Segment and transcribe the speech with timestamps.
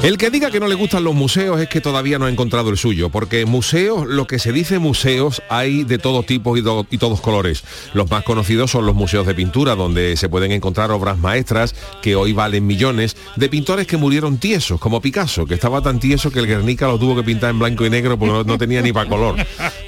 [0.00, 2.70] El que diga que no le gustan los museos es que todavía no ha encontrado
[2.70, 6.98] el suyo, porque museos, lo que se dice museos, hay de todo tipo y, y
[6.98, 7.64] todos colores.
[7.94, 12.14] Los más conocidos son los museos de pintura, donde se pueden encontrar obras maestras que
[12.14, 16.38] hoy valen millones, de pintores que murieron tiesos, como Picasso, que estaba tan tieso que
[16.38, 18.92] el Guernica lo tuvo que pintar en blanco y negro porque no, no tenía ni
[18.92, 19.34] para color.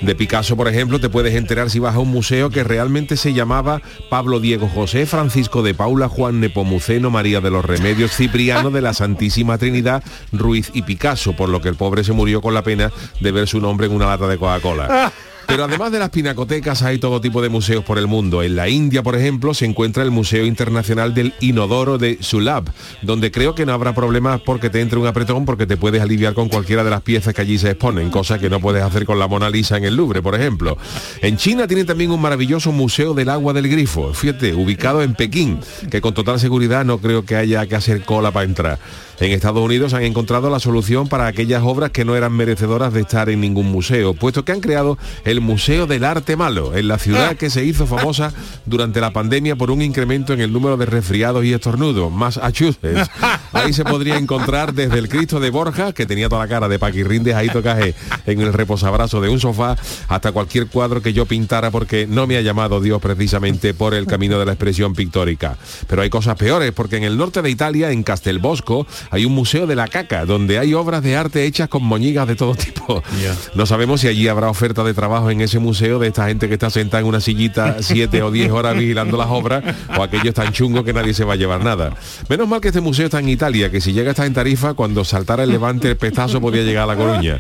[0.01, 3.33] De Picasso, por ejemplo, te puedes enterar si vas a un museo que realmente se
[3.33, 8.83] llamaba Pablo Diego José Francisco de Paula Juan Nepomuceno María de los Remedios Cipriano de
[8.83, 10.00] la Santísima Trinidad
[10.33, 13.49] Ruiz y Picasso, por lo que el pobre se murió con la pena de ver
[13.49, 15.13] su nombre en una lata de Coca-Cola.
[15.51, 18.45] Pero además de las pinacotecas hay todo tipo de museos por el mundo.
[18.45, 22.71] En la India, por ejemplo, se encuentra el Museo Internacional del Inodoro de Sulab,
[23.03, 26.35] donde creo que no habrá problemas porque te entre un apretón porque te puedes aliviar
[26.35, 29.19] con cualquiera de las piezas que allí se exponen, cosa que no puedes hacer con
[29.19, 30.79] la Mona Lisa en el Louvre, por ejemplo.
[31.21, 35.59] En China tienen también un maravilloso Museo del Agua del Grifo, fíjate, ubicado en Pekín,
[35.91, 38.79] que con total seguridad no creo que haya que hacer cola para entrar.
[39.21, 43.03] En Estados Unidos han encontrado la solución para aquellas obras que no eran merecedoras de
[43.03, 46.97] estar en ningún museo, puesto que han creado el Museo del Arte Malo, en la
[46.97, 48.33] ciudad que se hizo famosa
[48.65, 53.11] durante la pandemia por un incremento en el número de resfriados y estornudos, Massachusetts.
[53.53, 56.79] Ahí se podría encontrar desde el Cristo de Borja, que tenía toda la cara de
[56.79, 59.77] Paquirrín de Jaito Cajé en el reposabrazo de un sofá,
[60.09, 64.07] hasta cualquier cuadro que yo pintara porque no me ha llamado Dios precisamente por el
[64.07, 65.59] camino de la expresión pictórica.
[65.89, 69.67] Pero hay cosas peores, porque en el norte de Italia, en Castelbosco, hay un museo
[69.67, 73.03] de la caca, donde hay obras de arte hechas con moñigas de todo tipo.
[73.55, 76.55] No sabemos si allí habrá oferta de trabajo en ese museo de esta gente que
[76.55, 79.65] está sentada en una sillita siete o diez horas vigilando las obras,
[79.97, 81.95] o aquello es tan chungo que nadie se va a llevar nada.
[82.29, 84.75] Menos mal que este museo está en Italia, que si llega a estar en Tarifa,
[84.75, 87.39] cuando saltara el levante el pestazo podía llegar a La Coruña.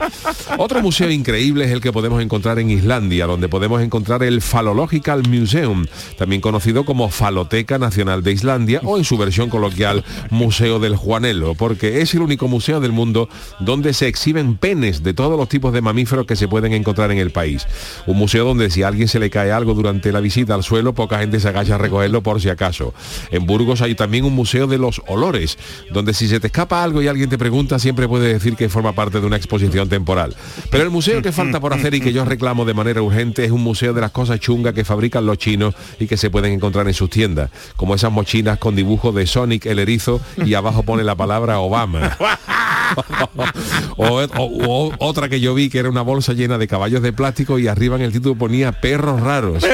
[0.58, 5.22] Otro museo increíble es el que podemos encontrar en Islandia, donde podemos encontrar el Phallological
[5.28, 5.86] Museum,
[6.18, 11.54] también conocido como Faloteca Nacional de Islandia o en su versión coloquial Museo del Juanelo,
[11.60, 13.28] porque es el único museo del mundo
[13.58, 17.18] donde se exhiben penes de todos los tipos de mamíferos que se pueden encontrar en
[17.18, 17.66] el país.
[18.06, 20.94] Un museo donde si a alguien se le cae algo durante la visita al suelo,
[20.94, 22.94] poca gente se agacha a recogerlo por si acaso.
[23.30, 25.58] En Burgos hay también un museo de los olores,
[25.90, 28.94] donde si se te escapa algo y alguien te pregunta, siempre puedes decir que forma
[28.94, 30.34] parte de una exposición temporal.
[30.70, 33.50] Pero el museo que falta por hacer y que yo reclamo de manera urgente es
[33.50, 36.88] un museo de las cosas chungas que fabrican los chinos y que se pueden encontrar
[36.88, 41.04] en sus tiendas, como esas mochilas con dibujo de Sonic el erizo y abajo pone
[41.04, 42.16] la palabra Obama.
[43.96, 44.06] o,
[44.36, 47.58] o- o otra que yo vi que era una bolsa llena de caballos de plástico
[47.58, 49.64] y arriba en el título ponía perros raros.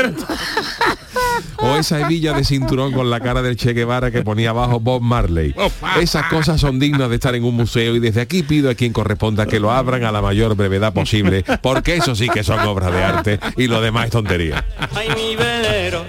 [1.59, 5.00] O esa hebilla de cinturón con la cara del Che Guevara que ponía abajo Bob
[5.03, 5.54] Marley.
[6.00, 8.93] Esas cosas son dignas de estar en un museo y desde aquí pido a quien
[8.93, 12.93] corresponda que lo abran a la mayor brevedad posible, porque eso sí que son obras
[12.93, 14.64] de arte y lo demás es tontería.
[14.94, 16.04] Ay, mi velero,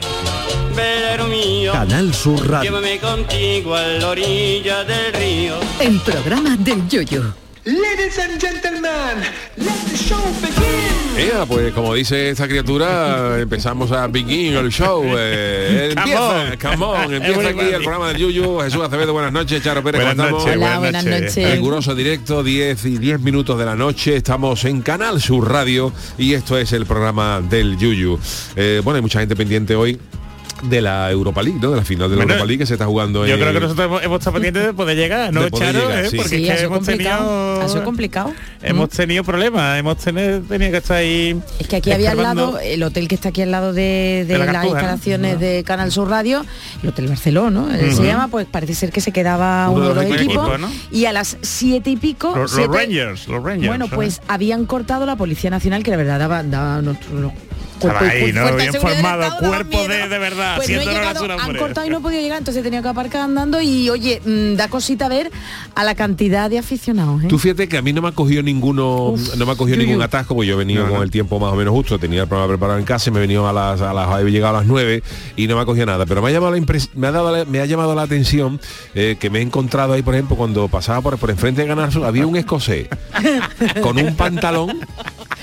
[0.75, 1.71] velero mío.
[1.71, 2.71] Canal Sur Radio.
[2.71, 5.55] Llévame contigo a la orilla del río.
[5.79, 7.33] El programa del Yoyo.
[7.65, 9.19] Ladies and gentlemen,
[9.57, 11.17] let the show begin.
[11.17, 15.03] Ea, pues como dice esta criatura, empezamos a begin el show.
[15.05, 18.61] eh, empieza, come on, empieza aquí el programa del Yuyu.
[18.61, 19.61] Jesús Acevedo, buenas noches.
[19.61, 20.45] Charo Pérez, ¿cómo Buenas estamos?
[20.45, 21.37] noches, Hola, buenas buenas noches.
[21.37, 21.53] noches.
[21.55, 24.15] Riguroso directo, 10 y 10 minutos de la noche.
[24.15, 28.17] Estamos en Canal Sur Radio y esto es el programa del Yuyu.
[28.55, 29.99] Eh, bueno, hay mucha gente pendiente hoy
[30.63, 31.71] de la Europa League, ¿no?
[31.71, 33.39] De la final de la Bueno, Europa League que se está jugando Yo en...
[33.41, 35.87] creo que nosotros hemos, hemos estado pendientes de poder llegar, ¿no, De poder Charo?
[35.87, 36.09] llegar, ¿Eh?
[36.09, 36.17] sí.
[36.17, 37.25] Porque Sí, es ha que sido hemos complicado.
[37.27, 37.61] tenido...
[37.61, 38.33] Ha sido complicado.
[38.61, 41.39] Hemos tenido problemas, hemos tenido, tenido que estar ahí...
[41.59, 44.33] Es que aquí había al lado, el hotel que está aquí al lado de, de
[44.33, 44.79] De la las Cartuja, ¿no?
[44.79, 46.45] instalaciones de Canal Sur Radio,
[46.81, 47.71] el Hotel Barceló, ¿no?
[47.73, 48.03] Eh, Se Ujú.
[48.05, 50.69] llama, pues parece ser que se quedaba Uno uno de los equipos, equipos, ¿no?
[50.91, 52.29] y a las siete y pico...
[52.29, 53.67] Los, los siete- Rangers, los Rangers.
[53.67, 53.95] Bueno, ¿sabes?
[53.95, 57.31] pues habían cortado la Policía Nacional, que la verdad daba, daba nuestro-
[57.85, 58.45] ahí, ¿no?
[58.45, 62.21] de Bien formado, cuerpo verdad, Pues no he llegado, han cortado y no he podido
[62.21, 65.31] llegar, entonces he tenido que aparcar andando y oye, mm, da cosita ver
[65.75, 67.23] a la cantidad de aficionados.
[67.23, 67.27] ¿eh?
[67.27, 70.01] Tú fíjate que a mí no me ha cogido ninguno, no me ha cogido ningún
[70.01, 71.03] atasco, porque yo he venido No, con no.
[71.03, 73.21] el tiempo más o menos justo, tenía el programa preparado en casa, y me he
[73.21, 75.03] venido a las, a las, he llegado a las 9
[75.35, 76.05] y no me ha cogido nada.
[76.05, 76.57] Pero me ha llamado la
[76.95, 78.59] me ha dado la- me ha llamado la atención
[78.95, 81.89] eh, que me he encontrado ahí, por ejemplo, cuando pasaba por, por enfrente de ganar
[82.03, 82.87] había un escocés
[83.81, 84.79] con un pantalón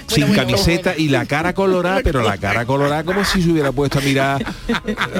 [0.09, 3.99] sin camiseta y la cara colorada, pero la cara colorada como si se hubiera puesto
[3.99, 4.45] a mirar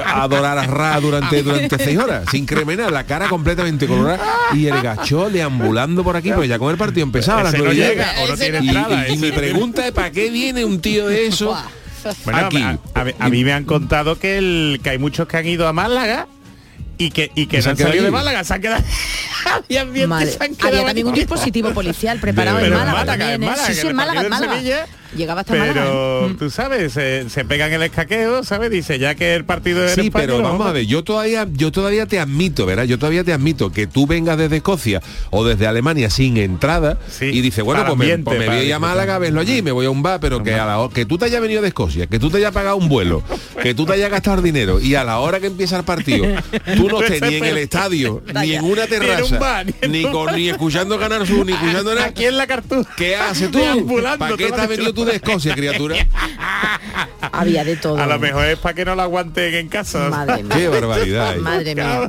[0.05, 4.19] a adorar a Ra durante, durante seis horas, sin cremenar, la cara completamente colorada
[4.53, 7.71] y el gacho deambulando por aquí, pues ya con el partido empezaba a las no
[7.71, 9.07] llega, o no tiene entrada.
[9.07, 11.55] y- y ese mi pregunta es ¿para qué viene un tío de eso?
[12.23, 12.61] Bueno, aquí?
[12.61, 15.67] A, a- a mí me han contado que, el, que hay muchos que han ido
[15.67, 16.27] a Málaga
[16.97, 18.11] y que, y que ¿Y no se han salido de?
[18.11, 18.83] Málaga, se han quedado...
[19.45, 20.31] Había ambientes, Madre.
[20.31, 23.41] se han quedado Había también un dispositivo policial preparado en Pero Málaga, también, en.
[23.41, 24.87] Málaga, Sí, que sí, en Málaga, en Málaga.
[25.15, 26.27] Llegaba hasta pero Málaga.
[26.27, 26.35] ¿eh?
[26.37, 28.69] tú sabes, se, se pegan el escaqueo, ¿sabes?
[28.69, 32.05] Dice, ya que el partido es Sí, pero vamos a ver, yo todavía, yo todavía
[32.05, 32.83] te admito, ¿verdad?
[32.83, 35.01] Yo todavía te admito que tú vengas desde Escocia
[35.31, 38.63] o desde Alemania sin entrada Sí, y dices, bueno, pues me, pues me voy a
[38.63, 40.65] ir a para Málaga, a verlo allí, me voy a un bar, pero que a
[40.65, 43.23] la que tú te hayas venido de Escocia, que tú te hayas pagado un vuelo,
[43.61, 46.25] que tú te hayas gastado dinero y a la hora que empieza el partido,
[46.75, 49.65] tú no estés ni en el estadio, ni en una Ni en un terraza, bar,
[49.87, 52.07] ni ni, con, escuchando Ganar Sur, ni escuchando nada.
[52.07, 52.89] Aquí en la cartuja.
[52.97, 53.59] ¿Qué haces tú?
[54.17, 55.95] ¿Para qué te has venido tú de Escocia, criatura?
[57.31, 57.97] Había de todo.
[57.97, 60.09] A lo mejor es para que no lo aguanten en casa.
[60.09, 60.55] Madre mía.
[60.55, 61.35] Qué barbaridad.
[61.37, 62.07] Madre mía.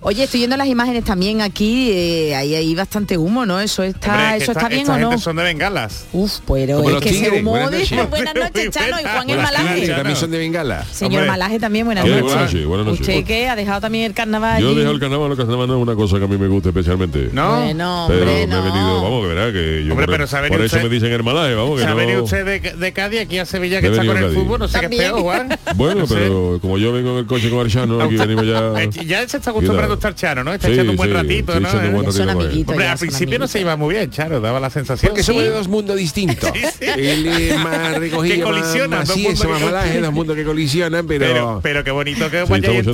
[0.00, 3.60] Oye, estoy viendo las imágenes también aquí, eh, ahí hay bastante humo, ¿no?
[3.60, 5.10] Eso está, Hombre, es que eso esta- está bien esta o no.
[5.10, 6.06] gente son de bengalas.
[6.12, 7.40] Uf, pero Como es que ese tigres.
[7.42, 8.10] humo Buenas de- noches.
[8.10, 9.88] Buenas noches, Chano, y Juan el Malaje.
[9.88, 10.84] También son de Bengala.
[10.90, 11.30] Señor Hombre.
[11.30, 12.22] Malaje también, buenas noches.
[12.22, 13.00] buenas noches, buenas noches.
[13.00, 14.78] Usted que ha dejado también el carnaval Yo allí?
[14.78, 17.28] dejo el carnaval, el carnaval no es una cosa que a mí me guste especialmente.
[17.32, 17.60] ¿No?
[17.60, 18.62] Bueno, Pero hombre, me he no.
[18.64, 21.54] venido, vamos, que verá que yo Hombre, por, pero se por eso me dicen hermanaje,
[21.54, 21.96] vamos, que Se ha no...
[22.24, 24.38] usted de, de Cádiz aquí a Sevilla que está con el Cádiz.
[24.38, 25.02] fútbol, no sé qué es También.
[25.12, 25.58] peor, Juan.
[25.76, 26.14] Bueno, No sé.
[26.14, 28.72] pero como yo vengo en el coche con Archano, aquí venimos ya...
[28.80, 30.52] Eh, Ya se está acostumbrando a estar Charo, ¿no?
[30.54, 31.68] Está Sí, echando un buen sí, ratito, sí, ¿no?
[31.68, 32.70] un buen ratito.
[32.72, 35.10] Hombre, al principio no se iba muy bien, Charo, daba la sensación.
[35.10, 36.50] Porque somos de dos mundos distintos.
[36.80, 40.44] Él es más recogido, Que colisionan, sí, eso, mundos más que malaje, dos mundos que
[40.44, 41.60] colisionan, pero...
[41.62, 42.86] Pero, qué bonito que os vayáis,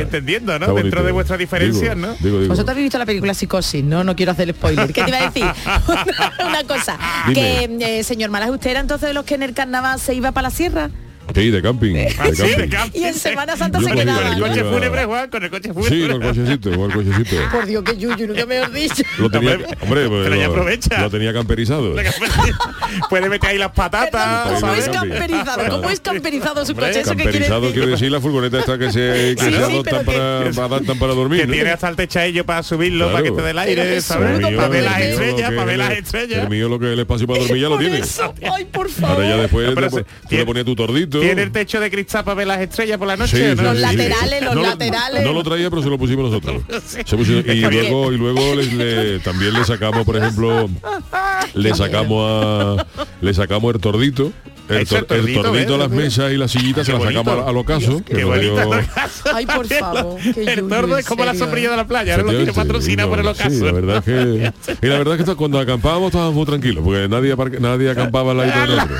[0.00, 0.74] entendiendo, ¿no?
[0.74, 2.08] Dentro de vuestras diferencias, ¿no?
[2.48, 4.04] Vosotros habéis visto la película Psicosis, ¿no?
[4.04, 4.92] No quiero hacer spoiler.
[4.92, 5.44] ¿Qué te iba a decir?
[6.46, 6.98] Una cosa.
[7.32, 10.48] Que, eh, señor ¿usted era entonces de los que en el carnaval se iba para
[10.48, 10.90] la sierra?
[11.34, 11.92] Sí, de camping.
[11.94, 13.00] De Ah, sí, de camping.
[13.00, 14.22] Y en Semana Santa Yo se cogía, quedaba.
[14.22, 15.96] Con el coche iba- fúnebre, Juan, con el coche fúnebre.
[15.96, 17.36] Sí, con el cochecito, con el cochecito.
[17.52, 19.02] Por Dios, que yuyu, nunca me he dicho.
[19.18, 21.00] Lo tenía, Hombre, hombre, pues, pero ya lo- aprovecha.
[21.00, 21.94] Lo tenía camperizado.
[23.10, 24.10] Puede meter ahí las patatas.
[24.48, 25.68] Perdón, ¿Cómo es camperizado?
[25.70, 27.00] ¿Cómo es camperizado su Hombre, coche?
[27.00, 27.74] ¿Eso Camperizado decir?
[27.74, 31.14] quiere decir la furgoneta esta que se, que Sí, se sí, adoptan para, adaptan para
[31.14, 31.40] dormir.
[31.40, 31.52] Que ¿no?
[31.52, 33.12] tiene hasta el techadillo para subirlo, Claro.
[33.12, 34.40] para que te dé el aire, ¿sabes?
[34.56, 36.42] Para ver las estrellas, para ver las el- estrellas.
[36.44, 38.00] El mío lo que es el espacio para dormir ya lo tiene.
[38.52, 39.16] Ay, por favor.
[39.16, 41.13] Ahora ya después le tiene- ponías tu tordito.
[41.20, 43.56] Tiene el techo de cristal para ver las estrellas por la noche, Sí, ¿no?
[43.56, 43.96] sí, Los sí, sí.
[43.96, 45.22] laterales, los no, lo- laterales.
[45.24, 46.62] No lo traía, pero se lo pusimos nosotros.
[46.86, 47.00] Se
[47.54, 50.68] y luego, y luego le- también le sacamos, por ejemplo,
[51.54, 52.86] le sacamos a,
[53.20, 54.32] le sacamos el tordito.
[54.68, 57.42] El, tor- el las mesas y las sillitas se las sacamos bonito.
[57.42, 57.98] al, al ocaso.
[58.04, 58.88] que Qué nos dio- bonito.
[59.34, 60.18] Ay, por favor.
[60.34, 63.10] qué El tordo es como la sombrilla de la playa, ahora lo tiene patrocinado y
[63.10, 63.50] por el ocaso.
[63.50, 64.52] Sí, la verdad es que
[64.82, 68.38] y la verdad es que cuando acampábamos estábamos muy tranquilos porque nadie nadie acampaba al
[68.38, 68.96] lado del otro.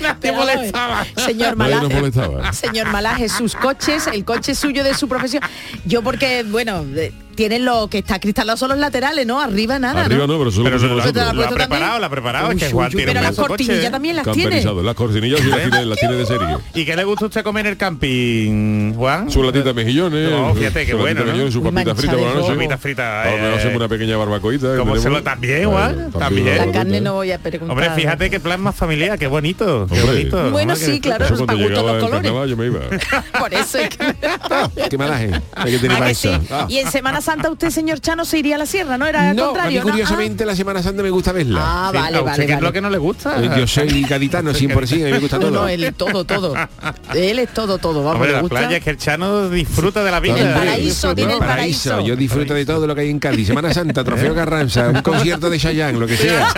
[0.00, 1.04] Nadie molestaba.
[1.16, 2.52] Señor Nadie nos Malaje, molestaba.
[2.52, 5.42] señor Malaje, sus coches, el coche suyo de su profesión.
[5.84, 9.40] Yo porque, bueno, eh, tienen lo que está cristalado son los laterales, ¿no?
[9.40, 10.32] Arriba nada, Arriba ¿no?
[10.32, 11.22] no, pero eso lo Pero ¿Eso te la nosotros.
[11.22, 12.00] ha lo ha puesto preparado, también?
[12.00, 12.50] lo ha preparado.
[12.50, 14.64] Es que Juan tiene pero las cortinillas también las tiene.
[14.64, 16.48] Las cortinillas sí las tiene, las tiene de serie.
[16.74, 19.30] ¿Y qué le gusta a usted comer en el camping, Juan?
[19.30, 20.30] Su latita de mejillones.
[20.32, 21.26] No, fíjate, qué bueno, ¿no?
[21.26, 22.54] mejillones, Su papita frita por la noche.
[22.54, 24.76] Papita frita, Ahora eh, hacemos una pequeña barbacoita.
[24.76, 26.10] ¿Cómo se lo también, Juan?
[26.10, 26.56] también.
[26.56, 27.70] La carne no voy a preguntar.
[27.70, 30.50] Hombre, fíjate qué plan más familiar, qué bonito, qué bonito.
[30.50, 31.26] Bueno, sí, claro.
[31.46, 32.10] Para los colores.
[32.10, 32.80] carnaval yo me iba.
[33.38, 34.08] Por eso es que...
[34.90, 35.30] Qué malaje.
[35.54, 36.02] Hay que tener.
[36.50, 36.66] Ah.
[36.68, 39.06] Y en Semana Santa usted, señor Chano, se iría a la sierra, ¿no?
[39.06, 39.90] Era al No, a mí contrario, ¿no?
[39.90, 41.60] curiosamente la Semana Santa me gusta verla.
[41.62, 43.42] Ah, Sí, vale, ¿a usted vale, es lo que no le gusta?
[43.44, 45.60] Eh, Yo soy gaditano 100%, a mí me gusta No, todo.
[45.62, 46.54] no, él todo, todo.
[47.14, 48.00] Él es todo, todo.
[48.02, 48.58] Vamos, Hombre, le la gusta.
[48.60, 50.38] playa es que el Chano disfruta de la vida.
[50.38, 52.00] El paraíso, tiene el paraíso.
[52.00, 53.46] Yo disfruto de todo lo que hay en Cádiz.
[53.48, 56.48] Semana Santa, Trofeo Carranza, un concierto de Chayanne, lo que sea.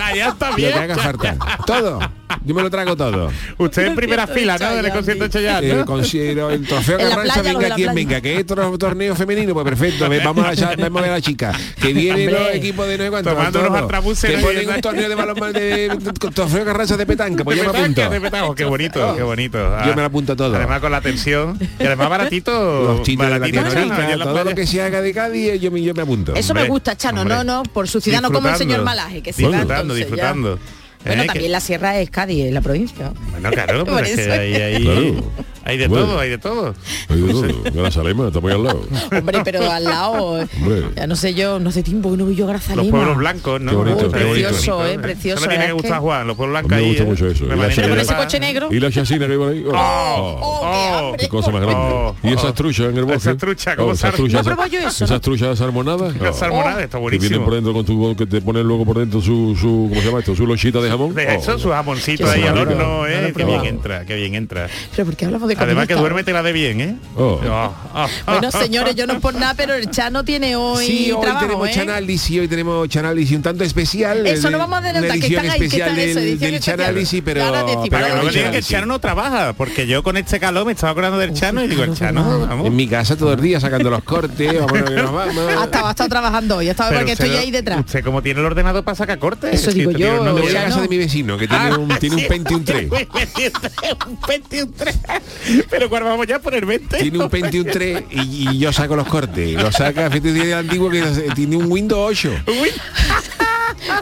[0.49, 0.71] Lo bien.
[0.73, 1.35] que haga falta.
[1.65, 1.99] Todo.
[2.45, 3.31] Yo me lo trago todo.
[3.57, 4.75] Usted en primera fila, ¿no?
[4.75, 9.15] Del concierto de Chayanne, Eh, el trofeo En Carranza, venga quien venga, que es torneo
[9.15, 12.49] femenino, pues perfecto, vamos a, echar- vamos a ver a la chica, que vienen los
[12.53, 15.97] equipos de no sé cuánto, Tomando unos que ponen un torneo de balonmano de,
[16.33, 18.13] trofeo Carranza de petanca, pues yo me petanca, apunto.
[18.13, 18.55] de petanca.
[18.55, 19.57] Qué bonito, qué bonito.
[19.75, 20.55] Ah, Yo me lo apunto todo.
[20.55, 21.57] Además con la tensión.
[21.79, 22.51] Y además baratito.
[22.83, 25.93] Los chinos de la Chano, todo lo que se haga de Cádiz, yo me, yo
[25.93, 26.35] me apunto.
[26.35, 29.31] Eso me gusta, Chano, no, no, por su ciudad, no como el señor Malaje, que.
[29.31, 30.59] Disfrutando, disfrutando.
[31.05, 33.11] Bueno, Eh, que- también la sierra es Cádiz, la provincia.
[33.31, 34.31] Bueno, claro, Por pero es que eso.
[34.33, 35.31] ahí, ahí- Claro.
[35.63, 36.05] Hay de Bueno.
[36.05, 36.73] todo, hay de todo.
[37.09, 37.71] Hay de todo.
[37.73, 38.81] Grazalema, está muy al lado.
[39.11, 40.83] Hombre, pero al lado, Hombre.
[40.95, 42.81] ya no sé yo, no hace tiempo que no vi yo Grazalema.
[42.83, 43.71] Los pueblos blancos, ¿no?
[43.71, 44.47] Qué bonito, Está qué bonito.
[44.49, 47.27] Precioso, eh, Eso precioso, le tiene que gustar Juan, los pueblos blancos me gusta mucho
[47.27, 47.45] eso.
[47.45, 48.67] la Con ese coche negro.
[48.71, 49.63] Y la chacina que hay por ahí.
[49.67, 51.81] Oh, Oh, Oh, qué oh, cosa más grande.
[51.93, 53.17] Oh, y esas truchas en el bote.
[53.17, 54.17] Esas truchas, ¿cómo esas sabe?
[54.17, 56.15] truchas, No, pero yo eso, Esas truchas salmonadas.
[56.17, 57.45] La salmonada está Que vienen buenísimo.
[57.45, 60.19] por dentro con tu que te ponen luego por dentro su, su ¿cómo se llama
[60.19, 60.35] esto?
[60.35, 61.13] Su lonchita de jamón.
[61.13, 64.67] De eso, su jamoncito ahí al horno, eh, qué bien entra, qué bien entra.
[64.95, 65.65] Pero ¿por qué hablamos de comida?
[65.71, 66.95] Además que duerme te la de bien, ¿eh?
[67.15, 67.39] Oh.
[67.43, 68.07] Oh, oh.
[68.25, 71.45] Bueno, señores, yo no es por nada, pero el Chano tiene hoy Sí, hoy trabajo,
[71.45, 71.71] tenemos ¿eh?
[71.73, 74.25] Chanálisis, hoy tenemos Chanálisis un tanto especial.
[74.27, 76.39] Eso el- no vamos a adelantar, que están ahí, que especial están eso, del, edición
[76.39, 76.77] del especial.
[76.77, 79.87] Chanálisis, pero, Ahora decimos, Pero ahora no me digan que el Chano no trabaja, porque
[79.87, 82.67] yo con este calor me estaba acordando del Chano y digo, el Chano, vamos.
[82.67, 85.37] En mi casa todo el día sacando los cortes, vámonos que nos vamos.
[85.57, 87.79] Ha estado, ha estado trabajando hoy, ha estado porque estoy ahí detrás.
[87.79, 89.53] Usted como tiene el ordenador para sacar cortes.
[89.53, 92.15] Eso digo yo, Me voy a casa de mi vecino, que tiene Ah, un, tiene
[92.15, 92.27] un sí.
[92.27, 92.89] Pentium 3.
[94.07, 94.99] un Pentium 3.
[95.69, 96.97] Pero cuando vamos ya por el 20.
[96.97, 99.53] Tiene un Pentium 3 y, y yo saco los cortes.
[99.53, 101.01] Lo saca, fíjate, tiene el antiguo que
[101.35, 102.31] tiene un Windows 8.
[102.47, 102.69] Uy,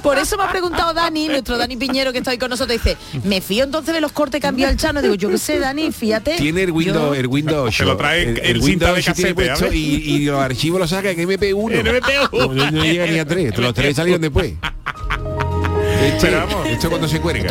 [0.04, 2.98] Por eso me ha preguntado Dani, nuestro Dani Piñero que está hoy con nosotros, dice,
[3.24, 5.02] ¿me fío entonces de los cortes que ha enviado el Chano?
[5.02, 6.36] Digo, yo qué sé, Dani, fíjate.
[6.36, 7.78] Tiene el Windows, Yo- el Windows 8.
[7.78, 9.76] Se lo trae el, el cinta Windows de 8 tiene casete, ver.
[9.76, 11.74] y, y los archivos los saca en MP1.
[11.80, 12.30] En MP1.
[12.32, 13.58] No, no- no llega ni a 3.
[13.58, 14.54] Los 3 salieron después.
[16.04, 16.68] Este, Pero vamos.
[16.68, 17.50] esto cuando se cuelga.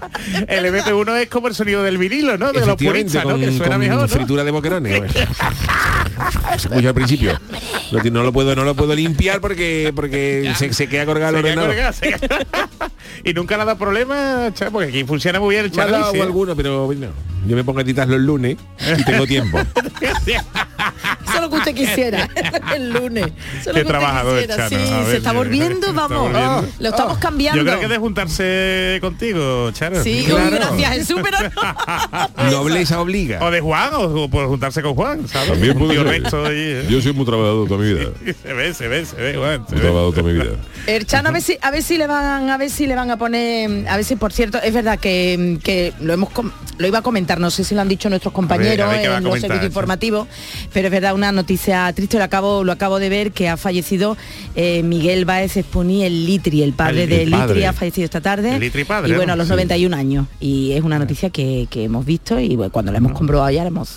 [0.48, 0.76] El moderno.
[0.76, 2.52] El MP1 es como el sonido del vinilo, ¿no?
[2.52, 3.32] De los puristas, ¿no?
[3.32, 4.08] con, Que suena con mejor, ¿no?
[4.08, 5.12] fritura de boquerones.
[6.56, 7.38] Se escucha al principio.
[8.10, 11.50] No, lo puedo, no lo puedo limpiar porque porque se, se queda colgado el Se
[11.50, 11.92] queda ordenador.
[11.92, 12.90] colgado, se queda-
[13.24, 16.04] y nunca le ha dado problema, porque aquí funciona muy bien el Me ha dado
[16.06, 16.20] Charlie.
[16.22, 18.56] alguno, pero yo me pongo a editarlo el lunes
[18.98, 19.58] y tengo tiempo.
[21.26, 22.28] Eso es lo que usted quisiera,
[22.74, 23.26] el lunes.
[23.60, 24.46] Eso Qué trabajador.
[24.46, 26.22] Chano, Sí, ver, se está volviendo, está vamos.
[26.32, 26.58] volviendo.
[26.60, 27.60] Oh, lo estamos cambiando.
[27.62, 30.02] Yo creo que de juntarse contigo, Charo.
[30.02, 30.50] Sí, uy, Claro.
[30.56, 31.38] gracias Jesús, pero
[32.40, 32.50] no.
[32.50, 33.44] Nobleza obliga.
[33.44, 35.50] O de Juan, o, por juntarse con Juan, ¿sabes?
[35.50, 35.76] También
[36.50, 36.86] eh.
[36.88, 38.10] Yo soy muy trabajador toda mi vida.
[38.42, 39.66] Se ve, se ve, se ve, Juan.
[39.68, 39.80] se ve.
[39.82, 40.44] toda mi vida.
[40.86, 43.10] El Chano a ver si a ver si le van a ver si le van
[43.10, 46.28] a poner a ver si por cierto es verdad que, que lo hemos
[46.78, 49.10] lo iba a comentar no sé si lo han dicho nuestros compañeros a ver en
[49.10, 49.66] los comentar, servicios sí.
[49.66, 50.28] informativos
[50.72, 54.16] pero es verdad una noticia triste lo acabo lo acabo de ver que ha fallecido
[54.54, 57.66] eh, Miguel Báez Espuni el Litri el padre El- de el Litri padre.
[57.66, 59.32] ha fallecido esta tarde El Litri padre, y bueno ¿no?
[59.32, 59.52] a los Sí.
[59.52, 63.12] 91 años y es una noticia que, que hemos visto y bueno, cuando la hemos
[63.12, 63.96] comprobado ya la hemos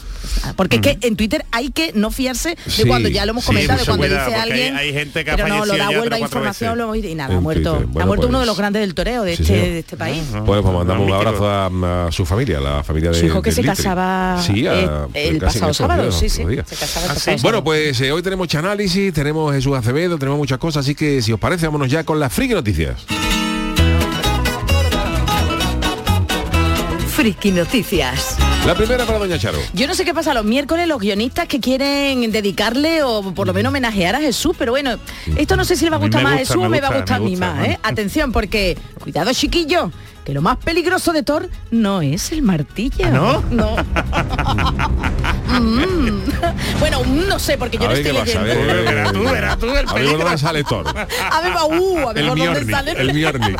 [0.55, 3.43] porque es que en Twitter hay que no fiarse de Sí, cuando ya lo hemos
[3.43, 6.77] sí, comentado cuando dice alguien hay gente que ha pero no lo da vuelta información
[6.77, 9.35] lo y nada ha muerto ha muerto uno pues- de los grandes del toreo de
[9.35, 10.23] Sí, este, de este país.
[10.33, 13.41] No, Pues, pues mandamos un abrazo a, a su familia, la familia de su hijo
[13.41, 16.75] que se casaba Sí, a- eh, el casi en pasado sábado días, sí sí se
[16.75, 17.43] casaba el Ah, pasado sí.
[17.43, 21.31] Bueno, pues eh, hoy tenemos Chanálisis, tenemos Jesús Acevedo, tenemos muchas cosas, así que si
[21.31, 23.05] os parece, vámonos ya con las friki noticias.
[27.09, 28.37] Friki Noticias.
[28.65, 29.57] La primera para Doña Charo.
[29.73, 33.53] yo no sé qué pasa los miércoles los guionistas que quieren dedicarle o por lo
[33.53, 34.97] menos homenajear a Jesús, pero bueno,
[35.37, 36.69] esto no sé si le va a A gustar más a gusta, Jesús me o
[36.69, 37.79] me va a gusta, gustar a mí gusta, más, ¿eh?
[37.83, 39.91] Atención, porque, cuidado chiquillo,
[40.23, 43.05] que lo más peligroso de Thor no es el martillo.
[43.05, 43.43] ¿Ah, no?
[43.49, 43.75] No.
[45.59, 46.19] Mm.
[46.79, 48.45] Bueno, mm, no sé, porque yo A no estoy a leyendo.
[48.45, 48.85] ver.
[48.85, 50.85] Verás tú, verás tú el A ver dónde sale Thor.
[51.31, 52.91] A ver, va, uh, a ver El por dónde sale.
[52.91, 53.57] El.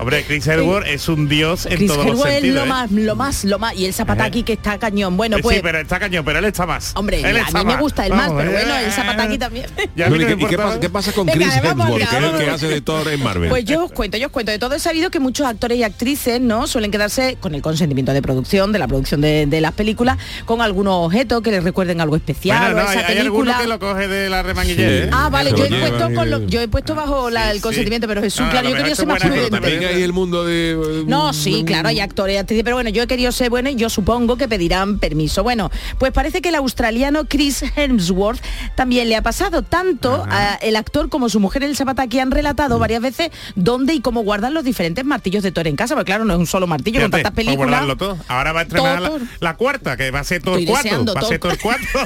[0.00, 2.66] Hombre, Chris Edward es un dios en Chris todos los Hemsworth es lo ¿eh?
[2.66, 3.74] más, lo más, lo más.
[3.76, 5.16] Y el Zapataki que está cañón.
[5.16, 5.56] Bueno, pues.
[5.56, 6.92] sí, pero está cañón, pero él está más.
[6.94, 9.66] Hombre, Él a está mí me gusta el más, pero eh, bueno, el Zapataki también.
[9.96, 12.12] Ya Bueno, no ¿y me qué, pasa, qué pasa con Venga, Chris Hemsworth, que es
[12.12, 12.54] el que vamos.
[12.54, 13.48] hace de Thor en Marvel?
[13.50, 14.52] Pues yo os cuento, yo os cuento.
[14.52, 16.66] De todo he sabido que muchos actores y actrices, ¿no?
[16.68, 20.62] Suelen quedarse con el consentimiento de producción, de la producción de, de las películas, con
[20.62, 23.58] algunos objetos que les recuerden algo especial Bueno, no, o hay, esa hay alguno película.
[23.62, 24.90] que lo coge de la remanguillera.
[24.90, 25.08] Sí.
[25.08, 25.10] ¿eh?
[25.12, 28.06] Ah, vale, yo he, puesto con lo- yo he puesto bajo la- Sí, el consentimiento,
[28.06, 29.87] pero Jesús, Ah, claro, yo quería ser es más prudente.
[30.02, 30.72] El mundo de...
[30.72, 33.68] eh, No, sí, claro, hay actores y actrices, pero bueno, yo he querido ser bueno
[33.70, 35.42] y yo supongo que pedirán permiso.
[35.42, 38.40] Bueno, pues parece que el australiano Chris Hemsworth
[38.74, 39.62] también le ha pasado.
[39.62, 44.00] Tanto a el actor como su mujer el Zapataki han relatado varias veces dónde y
[44.00, 46.66] cómo guardan los diferentes martillos de Thor en casa, porque claro, no es un solo
[46.66, 47.68] martillo con Fíjate, tantas para películas.
[47.68, 48.18] guardarlo todo.
[48.28, 50.82] Ahora va a estrenar la, cuarta, que va a ser Thor Estoy 4.
[50.84, 51.56] deseando Va a ser Thor.
[51.56, 52.00] Thor 4.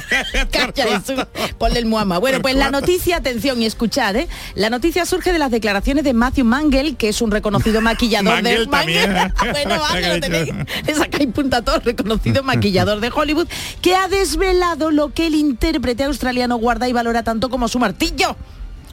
[0.51, 1.25] Calla, Jesús.
[1.57, 2.17] Ponle el muama.
[2.19, 4.27] Bueno, pues la noticia, atención y escuchad, ¿eh?
[4.55, 8.41] La noticia surge de las declaraciones de Matthew Mangel, que es un reconocido maquillador de
[8.41, 9.13] Mangel también.
[9.51, 9.75] bueno,
[10.07, 10.53] lo tenéis.
[10.85, 13.47] Le sacáis punta a todo, reconocido maquillador de Hollywood,
[13.81, 18.35] que ha desvelado lo que el intérprete australiano guarda y valora tanto como su martillo.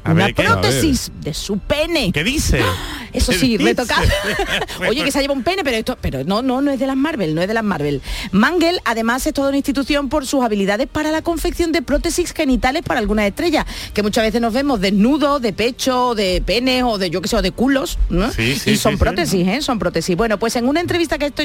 [0.05, 2.11] A Una prótesis de su pene.
[2.13, 2.61] ¿Qué dice?
[3.13, 4.07] Eso sí, ¿Qué retocado.
[4.89, 6.97] Oye, que se lleva un pene, pero esto, pero no, no, no es de las
[6.97, 8.01] Marvel, no es de las Marvel.
[8.31, 12.83] Mangel, además, es toda una institución por sus habilidades para la confección de prótesis genitales
[12.83, 17.11] para algunas estrellas, que muchas veces nos vemos desnudos, de pecho, de penes o de
[17.11, 18.31] yo que sé, o de culos, ¿no?
[18.31, 19.61] Sí, sí, y son sí, prótesis, ¿eh?
[19.61, 20.17] Son prótesis.
[20.17, 21.43] Bueno, pues en una entrevista que, esto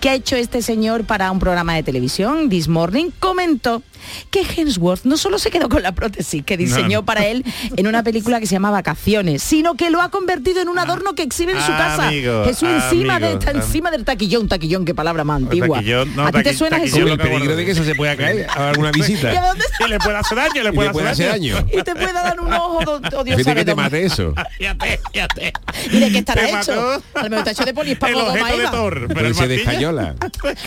[0.00, 3.82] que ha hecho este señor para un programa de televisión, This Morning, comentó
[4.30, 7.04] que Hemsworth no solo se quedó con la prótesis que diseñó No.
[7.04, 7.44] para él
[7.76, 11.14] en una película que se llama Vacaciones, sino que lo ha convertido en un adorno
[11.14, 12.08] que exhibe en su casa.
[12.08, 15.80] Amigo, Jesús encima, de, está encima del taquillón, taquillón, qué palabra más antigua.
[16.14, 16.98] no, ¿A ti te suena Jesús?
[16.98, 19.32] El peligro de que eso se pueda caer a alguna ¿Y a visita.
[19.48, 21.56] dónde Y le puede hacer daño, le Y puede, le puede hacer daño.
[21.72, 23.82] y te puede dar un ojo, do- o Dios sabe que te dónde.
[23.82, 24.34] mate eso.
[24.58, 25.52] Fíjate, fíjate.
[25.90, 27.02] ¿Y de qué estará hecho?
[27.14, 28.70] A lo mejor está hecho de poliespago goma de eva.
[28.70, 30.14] Thor, pero se de escayola.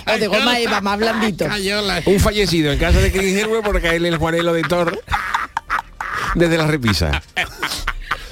[0.08, 1.46] O de goma eva, más blandito.
[2.06, 5.02] Un fallecido en casa de Chris Hemsworth por caerle el juanelo de Thor
[6.36, 7.24] desde la repisa.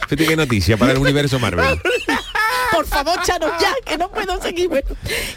[0.07, 1.65] Fíjate qué noticia para el universo Marvel.
[2.71, 4.69] Por favor, Chano, ya, que no puedo seguir.
[4.69, 4.88] Bueno,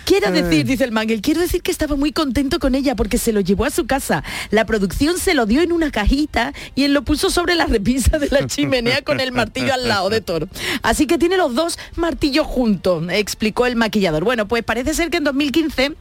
[0.05, 3.33] quiero decir, dice el Mangel, quiero decir que estaba muy contento con ella porque se
[3.33, 4.23] lo llevó a su casa.
[4.51, 8.19] La producción se lo dio en una cajita y él lo puso sobre la repisa
[8.19, 10.49] de la chimenea con el martillo al lado de Thor.
[10.83, 14.23] Así que tiene los dos martillos juntos, explicó el maquillador.
[14.23, 15.95] Bueno, pues parece ser que en 2015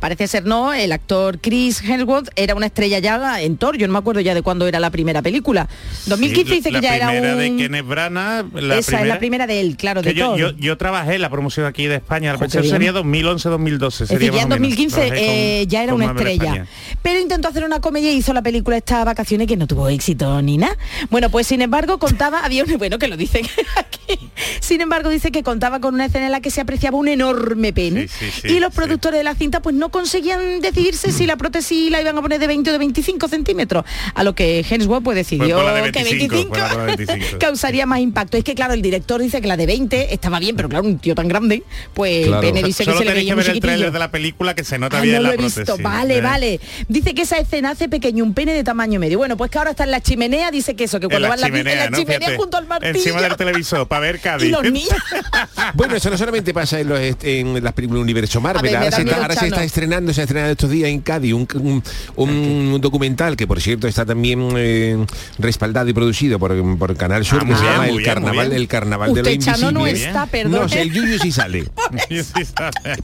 [0.00, 3.92] Parece ser no, el actor Chris Hemsworth era una estrella ya en Thor, yo no
[3.92, 5.68] me acuerdo ya de cuándo era la primera película.
[6.06, 7.38] 2015 Sí, dice la que ya era primera un...
[7.38, 10.38] de Kenneth Branagh, la Esa es la primera de él, claro, de yo, Thor.
[10.38, 12.50] yo, yo trabajé en la promoción aquí de España, la bien.
[12.50, 14.02] sería 2011-2012.
[14.02, 16.66] Es decir, ya en 2015 eh, ya era una estrella.
[17.02, 20.40] Pero intentó hacer una comedia y hizo la película esta vacaciones que no tuvo éxito
[20.42, 20.76] ni nada.
[21.10, 24.30] Bueno, pues sin embargo contaba, había un, bueno que lo dicen aquí.
[24.60, 27.72] Sin embargo, dice que contaba con una escena en la que se apreciaba un enorme
[27.72, 28.08] pene.
[28.08, 31.90] Sí, sí, y los productores de la cinta pues no conseguían decidirse si la prótesis
[31.90, 33.84] la iban a poner de 20 o de 25 centímetros.
[34.14, 36.96] A lo que Hemsworth pues decidió Pues por la de que 25, por la de
[37.06, 37.38] 25.
[37.40, 38.36] causaría más impacto.
[38.36, 40.98] Es que claro, el director dice que la de 20 estaba bien, pero claro, un
[40.98, 41.62] tío tan grande,
[41.94, 42.42] pues Claro.
[42.46, 43.72] el pene dice que Solo se le veía que muy ver el chiquitillo.
[43.72, 45.58] trailer de la película que se nota Ah, bien no la lo he prótesis.
[45.60, 45.78] visto.
[45.82, 46.20] Vale, ¿eh?
[46.20, 46.60] vale.
[46.88, 49.16] Dice que esa escena hace pequeño un pene de tamaño medio.
[49.18, 51.40] Bueno, pues que ahora está en la chimenea, dice que eso, que cuando la van
[51.40, 51.96] la, en chimenea, la ¿no?
[51.98, 52.94] chimenea Fíjate, junto al martillo.
[52.94, 54.48] Encima del televisor, para ver Cádiz.
[54.48, 54.88] y los niños.
[55.74, 59.02] Bueno, eso no solamente pasa en, los, en las películas Universo A Marvel, ahora, se
[59.14, 59.54] ahora se Chano.
[59.56, 61.82] está estrenando, se ha estrenado estos días en Cádiz un, un-
[62.16, 65.04] un documental que por cierto está también eh,
[65.38, 68.52] respaldado y producido por, por Canal Sur Ah, que se llama El bien, muy Carnaval,
[68.52, 70.08] el Carnaval de lo Chano, no Invisible.
[70.08, 70.52] está, perdón.
[70.62, 71.64] No sé, el Yuyu sí sale,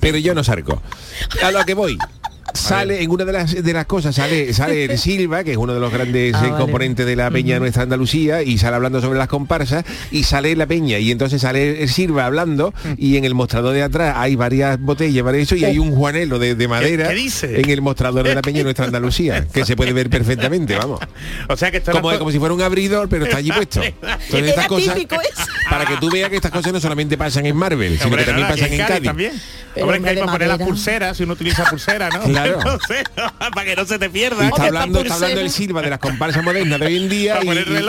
[0.01, 0.83] pero yo no salgo.
[1.43, 1.97] A lo que voy.
[2.55, 5.75] Sale en una de las de las cosas sale sale el Silva que es uno
[5.75, 6.63] de los grandes Ah, eh, vale.
[6.63, 10.67] componentes de la peña nuestra Andalucía y sale hablando sobre las comparsas y sale la
[10.67, 14.81] peña y entonces sale el Silva hablando y en el mostrador de atrás hay varias
[14.81, 17.61] botellas varias eso y hay un juanelo de, de madera qué dice?
[17.61, 21.01] en el mostrador de la peña nuestra Andalucía que se puede ver perfectamente vamos.
[21.49, 23.83] O sea que esto como, como si fuera un abridor pero está allí puesto.
[23.83, 24.97] Entonces estas cosas
[25.69, 28.27] para que tú veas que estas cosas no solamente pasan en Marvel sino Hombre, que
[28.27, 29.05] también pasan en Cádiz Cádiz.
[29.05, 29.33] también.
[29.77, 32.27] Hombre, hombre, que hay para poner las pulseras, si uno utiliza pulsera, ¿no?
[32.45, 32.59] Claro.
[32.65, 33.05] No sé,
[33.55, 34.47] para que no se te Y pierda.
[34.49, 35.51] está hablando, está hablando el.
[35.51, 37.41] Silva de las comparsas modernas de hoy en día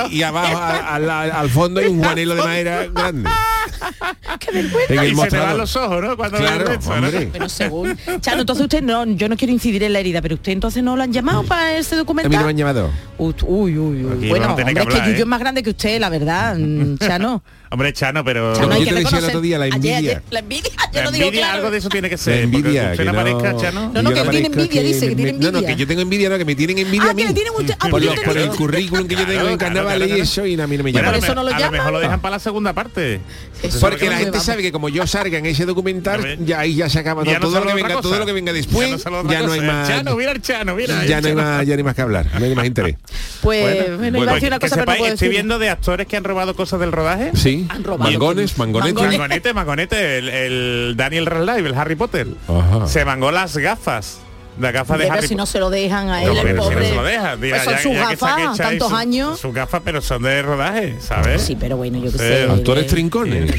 [0.09, 3.29] y, abajo a- al- fondo hay un juanelo de madera grande.
[4.39, 4.93] Qué vergüenza.
[4.93, 5.47] En el y se te mostrador.
[5.49, 6.17] van los ojos, ¿no?
[6.17, 7.07] Cuando ves eso, ¿no?
[7.31, 7.97] Pero según.
[8.21, 10.95] Chano, entonces usted no, yo no quiero incidir en la herida, pero usted entonces no
[10.95, 12.29] lo han llamado para ese A documental.
[12.31, 12.89] mí no me han llamado.
[13.17, 14.13] Uy, uy, uy.
[14.17, 15.19] Aquí Bueno, a hombre, que es que ¿eh?
[15.19, 17.43] es más grande que usted, la verdad, mm, Chano.
[17.69, 18.53] Hombre, Chano, pero...
[18.55, 19.97] Chano, hay yo que te decía el otro día, la envidia.
[19.97, 21.53] ayer, la envidia, yo La lo digo claro.
[21.57, 22.41] algo de eso tiene que ser.
[22.49, 22.81] porque envidia.
[22.91, 23.91] usted que no no, aparezca, Chano.
[23.93, 25.67] No, no, yo que tiene envidia, dice, que me- tiene No, no, envidia.
[25.67, 27.21] que yo tengo envidia, no, que me tienen envidia Ah, a mí.
[27.23, 29.49] que le tienen usted- ah, por, que lo- por el currículum que yo tengo Claro,
[29.49, 31.11] en claro, carnaval claro, y eso y a mí no me llaman.
[31.13, 33.19] por eso no lo a lo mejor lo dejan para la segunda parte.
[33.61, 34.45] Eso Porque la que gente vamos.
[34.45, 37.59] sabe que como yo salga en ese documental, ya ahí ya se acaba Ya todo,
[37.59, 39.71] no lo que venga, todo lo que venga después, Ya no no hay cosa.
[39.71, 39.87] más.
[39.87, 41.05] Chano, mira el Chano, mira.
[41.05, 42.95] ya no hay más, ya no hay más que hablar, no hay más interés.
[43.41, 46.17] Pues, Bueno, iba a decir una que cosa, pero no estoy viendo de actores que
[46.17, 47.31] han robado cosas del rodaje.
[47.35, 48.11] Sí, Han robado.
[48.11, 48.93] mangones, mangones.
[48.93, 49.17] Mangones.
[49.19, 52.27] Mangonete, Mangonete, el, el Daniel Radcliffe, el Harry Potter.
[52.47, 52.87] Ajá.
[52.87, 54.19] Se mangó las gafas.
[54.59, 56.69] Las gafas de Harry si no se lo dejan a él, No, el pero si
[56.69, 56.89] no pobre.
[56.89, 59.39] se lo deja, diga, Pues son ya- sus ya que gafas, Chai tantos su- años.
[59.39, 61.41] Sus gafas, pero son de rodaje, ¿sabes?
[61.41, 62.17] Sí, pero bueno, yo qué Sí.
[62.17, 62.43] sé.
[62.43, 63.51] Actores eh, trincones.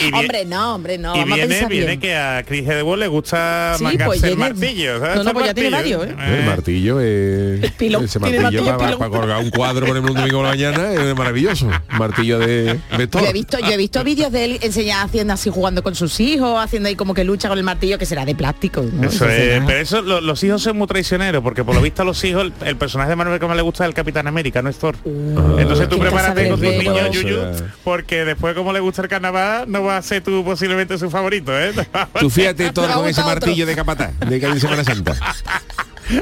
[0.00, 1.14] Y Hombre, no, hombre, no.
[1.14, 2.00] y vamos a viene, pensar viene bien.
[2.00, 4.98] que a Chris Hedwell le gusta Sí, pues el martillo.
[5.00, 5.16] ¿sabes?
[5.16, 8.78] No, no, El pues ya tiene martillo, varios, El martillo es Pilón, ese martillo, para,
[8.96, 9.10] pilón.
[9.10, 13.06] colgar un cuadro por ejemplo un domingo por la mañana es maravilloso martillo de, de
[13.06, 15.94] todo Yo he visto, yo he visto vídeos de él enseñar haciendo así jugando con
[15.94, 18.82] sus hijos, haciendo ahí como que lucha con el martillo que será de plástico.
[18.92, 19.08] ¿no?
[19.08, 22.04] Eso es, pero eso, lo- los hijos son muy traicioneros, porque por lo visto a
[22.04, 24.62] los hijos, el, el personaje de Marvel que más le gusta es el Capitán América,
[24.62, 24.94] no es Thor.
[25.04, 27.10] Entonces tú prepárate con tus niños.
[27.10, 27.38] Yuyu,
[27.82, 31.58] porque después como le gusta el carnaval, no va a ser tú posiblemente su favorito,
[31.58, 31.72] ¿eh?
[32.20, 33.32] tú fíjate todo con ese otro.
[33.34, 35.16] martillo de capataz de en Semana Santa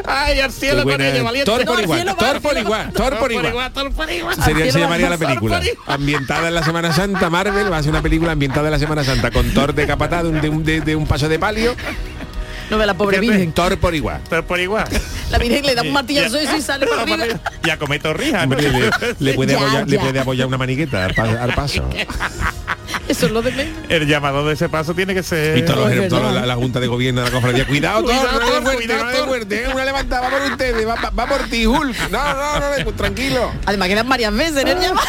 [0.05, 1.45] Ay, al cielo con valiente.
[1.45, 3.73] Thor por igual, Thor por igual, Thor por igual.
[3.73, 4.35] Thor por igual.
[4.43, 5.61] Sería, se llamaría la película.
[5.87, 9.05] Ambientada en la Semana Santa, Marvel va a ser una película ambientada en la Semana
[9.05, 11.77] Santa con Thor de capataz de un- de- de un paso de palio.
[12.71, 13.53] No ve la pobre virgen.
[13.53, 14.21] Thor por igual.
[14.29, 14.87] Thor por igual.
[15.31, 17.27] La virgen le da un martillazo y sale por arriba.
[17.63, 18.57] Ya come torrijas, ¿no?
[18.57, 20.03] Hombre, le, le puede Ya, apoyar, le ya.
[20.03, 21.89] puede apoyar una maniqueta al, pa- al paso.
[23.09, 23.75] Eso es lo de menos.
[23.89, 25.59] El llamado de ese paso tiene que ser...
[25.59, 27.65] Y todos los- toda la, la Junta de Gobierno de la Cofradía.
[27.65, 29.69] Cuidado, Cuidado, le Thor, fuerte, cuidado, le fuerte.
[29.73, 32.11] Una levantada, va por ustedes, va, va- va por ti, Hulk.
[32.11, 33.53] No, no, no, no, tranquilo.
[33.65, 35.07] Además que eran varias veces en el llamado.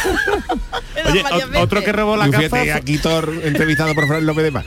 [0.95, 1.83] Eran Oye, otro veces.
[1.85, 4.65] que robó la Y fíjate, fue- aquí Thor entrevistado por Fran López de Paz.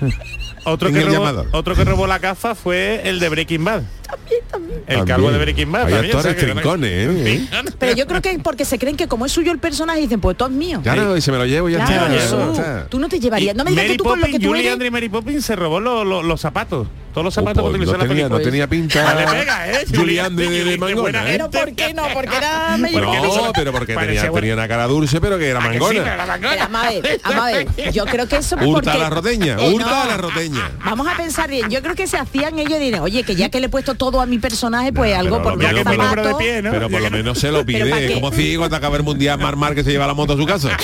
[0.65, 1.49] Otro en que, el robó, llamador.
[1.53, 3.83] otro que robó la gafa fue el de Breaking Bad.
[4.87, 5.87] El calvo de Breaking Bad.
[5.87, 7.49] Hay también, actores o sea, que no- trincones, ¿eh?
[7.79, 10.21] Pero yo creo que es porque se creen que como es suyo el personaje dicen,
[10.21, 10.81] pues todo es mío.
[10.83, 12.87] Claro, y se me lo llevo y ya Claro, está.
[12.89, 13.55] Tú no te llevarías.
[13.57, 14.73] No me digas Mary que tú con lo que Poppins, tú Julie eres.
[14.73, 16.89] Andrews y Mary Poppins se robó lo- lo- los zapatos.
[17.13, 18.51] Todos los zapatos que utilizó no, la tenía, no película.
[18.51, 19.11] tenía pinta.
[19.11, 19.85] Ah, pega, ¿eh?
[19.95, 21.33] Julián de, de, de mangona, ¿eh?
[21.33, 22.05] Pero ¿por qué no?
[22.15, 25.59] Porque era medio No, pero porque tenía, buena- tenía una cara dulce, pero que era
[25.61, 26.27] Ah, que sí, mangona.
[27.03, 27.21] pero.
[27.23, 27.93] Pero, ver.
[27.93, 28.91] Yo creo que eso Hurta porque...
[28.91, 30.03] a la roteña, Eh, hurta no.
[30.03, 30.71] a la roteña.
[30.85, 31.69] Vamos a pensar bien.
[31.71, 33.95] Yo creo que se hacían ellos y dirán, oye, que ya que le he puesto
[33.97, 36.35] todo a mi personaje, pues No, algo pero por los zapatos.
[36.39, 36.71] pie, ¿no?
[36.71, 38.15] Pero por lo menos se lo ¿Pero pide.
[38.15, 40.47] Como si cuando acaba el mundial Mar Mar que se lleva la moto a su
[40.47, 40.69] casa.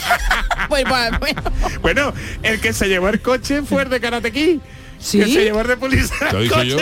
[0.69, 1.43] Pues, pues, bueno.
[1.81, 2.13] Bueno,
[2.43, 4.59] el que se llevó el coche fue el de Karate Kid.
[4.99, 5.19] ¿Sí?
[5.21, 6.17] Que se llevó el de policía.
[6.33, 6.77] Lo dije yo.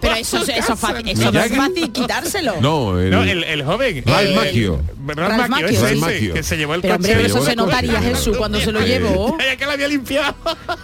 [0.00, 2.54] Pero eso, eso, eso, fácil- eso no es fácil quitárselo.
[2.60, 3.98] No, el, No, el, el joven.
[3.98, 4.32] Ese, sí.
[5.74, 6.34] ese, Macchio.
[6.34, 7.26] que se llevó el Pero coche.
[7.26, 9.36] eso se notaría Jesús cuando se lo llevó.
[9.38, 10.34] Ya que la había limpiado.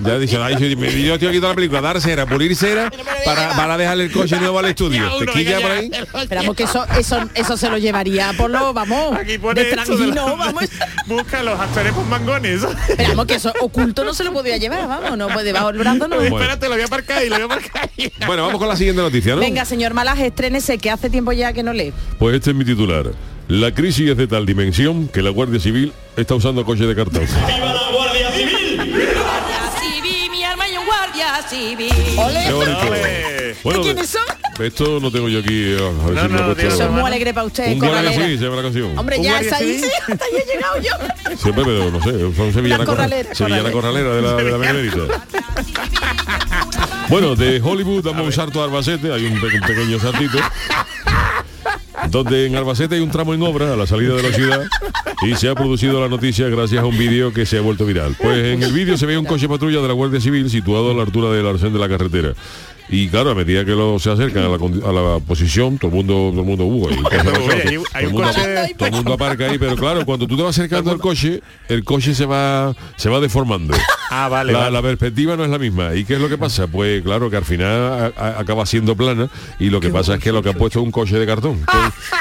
[0.00, 2.90] ya dice, ay, yo, estoy aquí toda la película, dar cera, pulir cera
[3.24, 5.02] para, para dejarle el coche nuevo al estudio.
[5.18, 5.90] ¿Te quilla por ahí?
[6.22, 9.80] Esperamos que eso, eso, eso se lo llevaría por lo, vamos, Aquí pone de esto
[9.96, 10.64] de tranquilo, la- vamos.
[11.06, 12.62] Busca los actores con mangones.
[12.88, 16.06] Esperamos que eso oculto no se lo podía llevar, vamos, no puede debajo del brazo,
[16.08, 16.16] no.
[16.16, 16.38] Bueno.
[16.60, 18.12] Espérate, lo voy a aparcar ahí, lo voy a aparcar ahí.
[18.26, 19.40] Bueno, vamos con la siguiente noticia, ¿no?
[19.40, 21.92] Venga, señor Malaje, estrénese, que hace tiempo ya que no lee.
[22.18, 23.06] Pues este es mi titular.
[23.48, 27.26] La crisis es de tal dimensión que la Guardia Civil está usando coche de cartón.
[29.80, 31.92] civil, mi arma y un guardia civil.
[32.18, 32.44] ¡Ole!
[32.46, 32.78] Qué bonito.
[32.88, 33.56] Ole.
[33.64, 34.22] Bueno, quiénes son?
[34.64, 35.72] Esto no tengo yo aquí.
[35.74, 37.78] A ver No, si me no, puesto- tío, Eso es muy alegre para usted, Un
[37.78, 38.98] guardia civil se llama la canción.
[38.98, 39.84] Hombre, ¿Un ya está ahí, civil?
[39.84, 41.36] sí, hasta ahí he llegado yo.
[41.36, 44.56] Siempre, pero no sé, son sevillana, La corralera, corra- sevillana corralera de la, de la
[44.58, 45.26] Benemérita.
[47.10, 50.38] Bueno, de Hollywood damos un salto a Albacete, hay un, pe- un pequeño saltito.
[52.08, 54.62] Donde en Albacete hay un tramo en obra a la salida de la ciudad
[55.22, 58.16] y se ha producido la noticia gracias a un vídeo que se ha vuelto viral.
[58.20, 60.94] Pues en el vídeo se ve un coche patrulla de la Guardia Civil situado a
[60.94, 62.32] la altura del arcén de la carretera.
[62.88, 65.90] Y claro, a medida que lo, se acercan a la, condi- a la posición, todo
[65.90, 66.88] el mundo, todo el mundo, uh,
[68.76, 71.84] todo el mundo aparca ahí, pero claro, cuando tú te vas acercando al coche, el
[71.84, 73.74] coche se va, se va deformando.
[74.10, 74.70] Ah, vale, la, vale.
[74.72, 75.94] la perspectiva no es la misma.
[75.94, 76.66] ¿Y qué es lo que pasa?
[76.66, 80.20] Pues claro que al final a- a- acaba siendo plana y lo que pasa es
[80.22, 81.60] que lo que han puesto es un coche de cartón.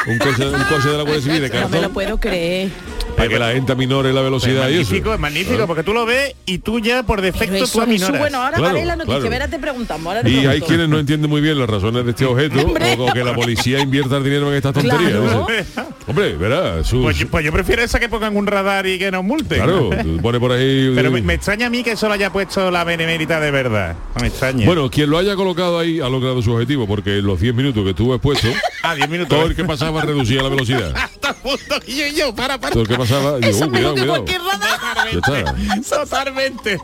[0.08, 2.70] Un coche, un coche de la Guardia Civil de No me lo cartón puedo creer.
[3.18, 4.84] para que la gente minore la Es velocidad y eso.
[4.92, 8.18] magnífico, es magnífico, porque tú lo ves y tú ya por defecto tú eso, aminoras.
[8.20, 9.50] bueno, ahora Claro, vale la noticia, claro.
[9.50, 10.08] te preguntamos.
[10.08, 13.06] Ahora te Y hay quienes no entienden muy bien las razones de este objeto o,
[13.10, 15.12] o que la policía invierta el dinero en estas tonterías.
[15.12, 15.48] Claro.
[16.08, 19.12] Hombre, verá, sus- Pues, yo- pues yo prefiero esa que pongan un radar y que
[19.12, 19.58] nos multen.
[19.58, 20.92] claro, tú pone por ahí.
[20.96, 23.96] Pero me, me extraña a mí que eso lo haya puesto la benemérita de verdad.
[24.22, 24.66] Me extraña.
[24.66, 27.84] Bueno, quien lo haya colocado ahí ha logrado su objetivo, porque en los 10 minutos
[27.84, 28.48] que estuvo expuesto,
[28.84, 29.38] a 10 minutos.
[29.38, 30.94] todo el que pasaba reducía la velocidad.
[30.96, 32.72] Hasta el punto que yo, yo, para, para.
[32.74, 35.56] Todo el que pasaba, "Uh, mejor cuidado, que cuidado.
[35.90, 36.78] Totalmente.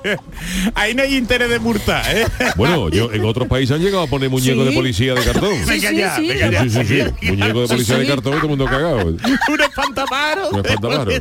[0.73, 2.25] Ahí no hay interés de multa, ¿eh?
[2.55, 4.69] Bueno, yo en otros países han llegado a poner muñecos Sí.
[4.69, 5.53] de policía de cartón.
[5.65, 6.27] Sí, Venga sí, ya, sí.
[6.27, 6.61] venga Sí, ya.
[6.63, 6.85] sí, sí,
[7.19, 7.27] sí.
[7.31, 9.05] Muñeco de policía Sí, de cartón y todo el mundo cagado.
[9.07, 10.49] Un espantaparo.
[10.49, 11.11] Un espantaparo.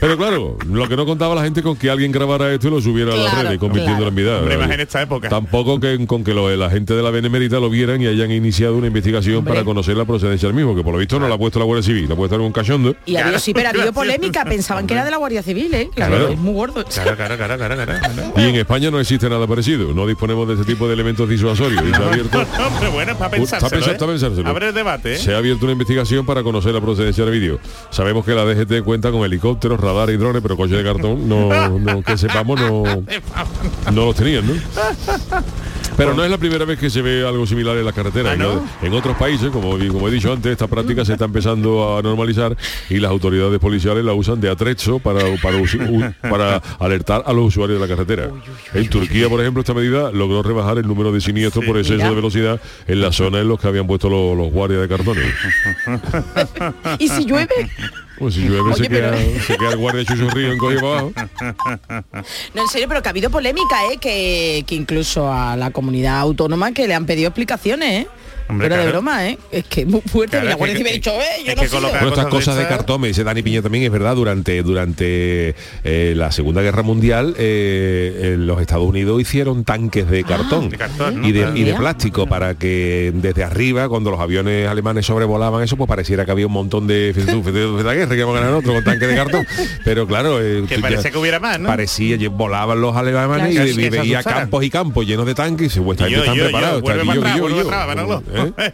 [0.00, 2.75] Pero claro, lo que no contaba la gente con que alguien grabara esto y lo
[2.80, 4.38] subiera a las Claro, redes, convirtiéndolo en vida.
[4.38, 5.28] Hombre, en esta época.
[5.28, 8.76] Tampoco que, con que lo- la gente de la Benemérita lo vieran y hayan iniciado
[8.76, 9.54] una investigación Hombre.
[9.54, 11.64] para conocer la procedencia del mismo, que por lo visto no la ha puesto la
[11.64, 12.94] Guardia Civil, la ha puesto en un cachondo.
[13.06, 14.44] Y ha habido, sí, pero ha habido polémica.
[14.44, 15.90] Pensaban que era de la Guardia Civil, ¿eh?
[15.94, 16.32] Claro, Claro.
[16.32, 16.84] es muy gordo.
[16.84, 18.32] Claro, claro, claro, claro, claro.
[18.36, 21.82] Y en España no existe nada parecido, no disponemos de ese tipo de elementos disuasorios.
[21.84, 23.92] Y se ha abierto, Hombre, bueno, es para Está pensárselo, ¿eh?
[23.92, 24.48] está pensárselo.
[24.48, 25.18] Abre el debate, ¿eh?
[25.18, 27.58] se ha abierto una investigación para conocer la procedencia del vídeo.
[27.90, 31.78] Sabemos que la DGT cuenta con helicópteros, radar y drones, pero coche de cartón, no,
[31.78, 32.84] no que sepamos, no,
[33.92, 34.54] no los tenían, ¿no?
[35.96, 38.34] Pero no es la primera vez que se ve algo similar en las carreteras.
[38.34, 38.68] Ah, ¿no?
[38.82, 42.56] En otros países, como, como he dicho antes, esta práctica se está empezando a normalizar
[42.90, 47.80] y las autoridades policiales la usan de atrecho para, para, para alertar a los usuarios
[47.80, 48.30] de la carretera.
[48.74, 52.10] En Turquía, por ejemplo, esta medida logró rebajar el número de siniestros por exceso Mira.
[52.10, 55.26] de velocidad en la zona en los que habían puesto los, los guardias de cartones.
[56.98, 57.70] ¿Y si llueve?
[58.18, 60.88] Pues si llueve Oye, se, queda, pero- se queda el guardia chuchurrío en coge para
[61.00, 61.12] abajo.
[62.54, 63.98] No, en serio, pero que ha habido polémica, ¿eh?
[63.98, 68.08] Que, que incluso a la comunidad autónoma que le han pedido explicaciones, ¿eh?
[68.48, 69.38] Hombre, Fuera de broma, ¿eh?
[69.50, 70.30] Es que es muy fuerte.
[70.32, 72.24] Claro, y la Guardia Civil ha dicho, eh, yo es no que Bueno, estas cosas
[72.24, 75.54] de cosas de estas- cartón, me dice Dani Piña también, es verdad, durante, durante
[75.84, 80.78] eh, la Segunda Guerra Mundial eh, en los Estados Unidos hicieron tanques de cartón, De
[80.78, 85.76] cartón, y, de, y plástico para que desde arriba, cuando los aviones alemanes sobrevolaban eso,
[85.76, 87.12] pues pareciera que había un montón de,
[87.84, 89.46] la guerra que vamos a ganar otro con tanque de cartón.
[89.84, 91.68] Pero claro, eh, Que parece ya- que hubiera más, ¿no?
[91.68, 93.68] Parecía, que volaban los alemanes Claro.
[93.70, 96.82] y, veía campos y campos llenos de tanques y se vuestra están preparados.
[98.36, 98.72] ¿Eh?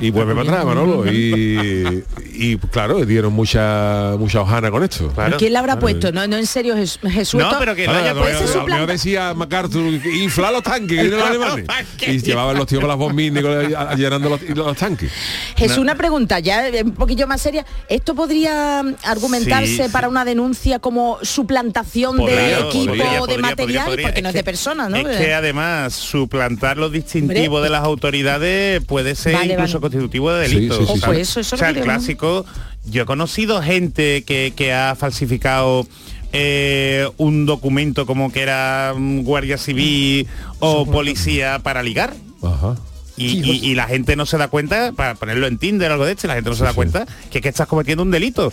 [0.00, 2.02] y vuelve para atrás Manolo y,
[2.34, 5.36] y claro dieron mucha mucha hojana con esto Claro.
[5.38, 6.12] ¿Quién la habrá puesto?
[6.12, 7.40] No, no en serio, Jes- Jesús.
[7.40, 9.82] No, pero que no Ah, haya no, decía MacArthur
[10.14, 11.66] infla los tanques los alemanes
[12.06, 15.10] y llevaban los tíos con las bombinas con la- llenando los, los tanques
[15.56, 17.64] Jesús, una pregunta ya eh, un poquillo más seria.
[17.88, 19.88] ¿Esto podría mm, argumentarse Sí, sí.
[19.92, 23.56] para una denuncia como suplantación de equipo podría, o de material?
[23.56, 24.06] podría, podría.
[24.08, 24.96] Porque no es de que- personas, ¿no?
[24.96, 27.62] Es que además suplantar los distintivos Hombre.
[27.64, 29.80] de las autoridades puede ser Vale, incluso vale.
[29.92, 30.76] constitutivo de delito.
[30.78, 31.00] sí, sí, sí.
[31.04, 32.44] pues eso, eso o sea, el clásico,
[32.86, 35.86] yo he conocido gente que, que ha falsificado
[36.32, 40.26] eh, un documento como que era mm, guardia civil
[40.60, 42.14] o policía para ligar.
[42.42, 42.76] Ajá
[43.16, 46.06] Y, y- y la gente no se da cuenta, para ponerlo en Tinder o algo
[46.06, 48.52] de esto, y la gente no se da cuenta que, que estás cometiendo un delito.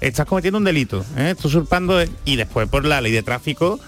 [0.00, 1.04] Estás cometiendo un delito.
[1.16, 1.30] ¿eh?
[1.30, 3.78] Estás usurpando y después por la ley de tráfico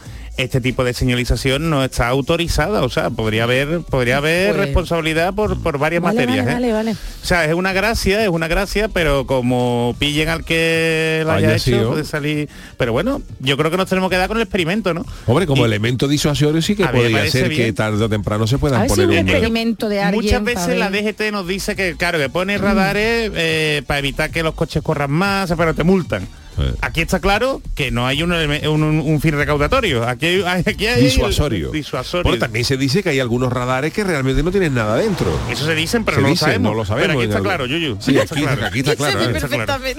[0.40, 2.82] este tipo de señalización no está autorizada.
[2.82, 6.46] O sea, podría haber, podría haber Pues- responsabilidad por, por varias Vale, materias.
[6.46, 6.72] vale, ¿eh?
[6.72, 6.96] vale, vale.
[7.22, 11.48] O sea, es una gracia, es una gracia, pero como pillen al que lo haya,
[11.48, 11.90] Haya hecho, sido.
[11.90, 12.48] puede salir.
[12.76, 15.04] Pero bueno, yo creo que nos tenemos que dar con el experimento, ¿no?
[15.26, 18.58] hombre como Y- elemento disuasorio sí que podría ser que tarde o temprano se A
[18.58, 20.24] puedan si poner un un experimento de alguien.
[20.24, 20.90] Muchas veces la.
[20.90, 25.10] DGT nos dice que, claro, que pone radares eh, para evitar que los coches corran
[25.10, 26.26] más, pero te multan.
[26.62, 26.74] Eh.
[26.80, 30.06] Aquí está claro que no hay un, un- un- un fin recaudatorio.
[30.06, 32.24] Aquí hay, aquí hay el- disuasorio disuasorio.
[32.24, 35.64] bueno también se dice que hay algunos radares que realmente no tienen nada dentro Eso
[35.66, 36.72] se dicen, pero Se no, dice, lo sabemos.
[36.72, 37.48] no lo sabemos Pero aquí está algo.
[37.48, 37.96] claro, Yuyu.
[38.00, 38.66] Sí, está aquí, claro.
[38.66, 39.20] aquí está claro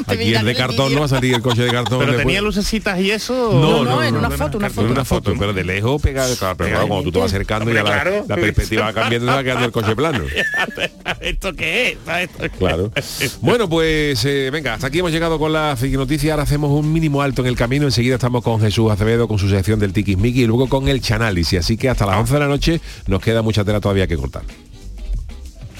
[0.07, 2.25] aquí el de cartón no va a salir el coche de cartón Pero después.
[2.27, 3.51] tenía lucecitas y eso.
[3.53, 4.91] No, no, en una foto, una En foto.
[4.91, 7.83] una foto, pero de lejos pega, claro, pero claro, cuando tú te vas acercando ya
[7.83, 10.23] la, perspectiva va cambiando y va quedando el coche plano.
[11.21, 12.51] ¿Esto qué es?
[12.57, 12.91] Claro.
[13.41, 16.33] Bueno, pues eh, venga, hasta aquí hemos llegado con la noticia.
[16.33, 17.85] Ahora hacemos un mínimo alto en el camino.
[17.85, 21.59] Enseguida estamos con Jesús Acevedo con su sección del Tiquismiqui y luego con el Chanálisis.
[21.59, 24.43] Así que hasta las 11 de la noche nos queda mucha tela todavía que cortar.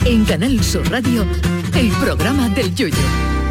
[0.05, 1.25] En Canal Sur Radio,
[1.75, 3.50] el programa del Yoyo.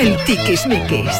[0.00, 1.10] El Tiquismiquis.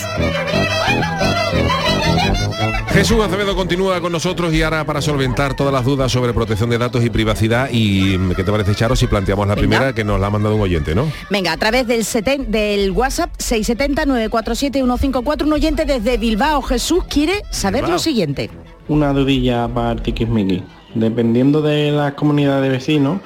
[2.92, 6.78] Jesús Acevedo continúa con nosotros y ahora para solventar todas las dudas sobre protección de
[6.78, 9.68] datos y privacidad y ¿qué te parece Charo si planteamos la Venga.
[9.68, 11.06] primera que nos la ha mandado un oyente, ¿no?
[11.30, 17.82] Venga, a través del, seten- del WhatsApp 670-947-154, un oyente desde Bilbao, Jesús, quiere saber
[17.82, 17.92] Bilbao.
[17.96, 18.48] lo siguiente.
[18.88, 20.62] Una dudilla para el tiquismiquis.
[20.94, 23.20] Dependiendo de las comunidades de vecinos,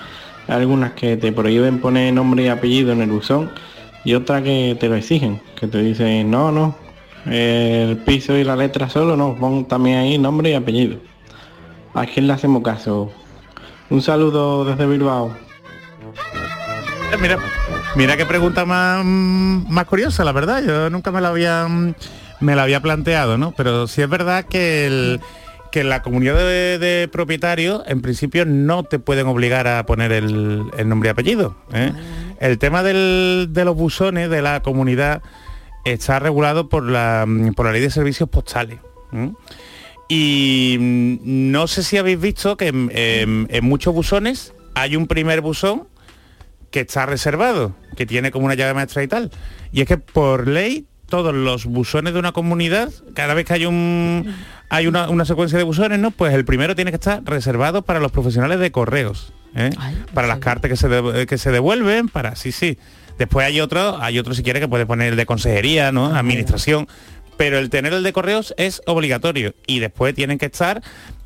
[0.48, 3.52] hay algunas que te prohíben poner nombre y apellido en el buzón
[4.04, 6.76] y otras que te lo exigen, que te dicen, no, no,
[7.26, 10.98] el piso y la letra solo, no, pon también ahí nombre y apellido.
[11.94, 13.10] ¿A quién le hacemos caso?
[13.90, 15.34] Un saludo desde Bilbao.
[17.12, 17.38] Eh, Mira,
[17.96, 20.62] mira qué pregunta más, más curiosa, la verdad.
[20.64, 21.66] Yo nunca me la había
[22.40, 23.52] me la había planteado, ¿no?
[23.52, 25.20] Pero sí es verdad que el
[25.72, 30.64] que la comunidad de, de propietarios en principio no te pueden obligar a poner el,
[30.76, 31.56] el nombre y apellido.
[31.72, 31.92] ¿eh?
[32.40, 35.22] El tema del- de los buzones de la comunidad
[35.84, 38.78] está regulado por la, mm, por la ley de servicios postales.
[40.08, 45.06] Y mm, no sé si habéis visto que en, en- en muchos buzones hay un
[45.06, 45.86] primer buzón
[46.70, 49.30] que está reservado, que tiene como una llave maestra y tal.
[49.72, 53.66] Y es que por ley todos los buzones de una comunidad, cada vez que hay
[53.66, 54.34] un
[54.70, 56.10] hay una, una secuencia de buzones, ¿no?
[56.12, 59.70] Pues el primero tiene que estar reservado para los profesionales de correos, ¿eh?
[60.14, 62.78] para las cartas que se, de- que se devuelven, para sí, sí.
[63.18, 66.06] Después hay otro, hay otro si quiere que puede poner el de consejería, ¿no?
[66.16, 66.88] Administración.
[67.36, 70.82] Pero el tener el de correos es obligatorio y después tienen que estar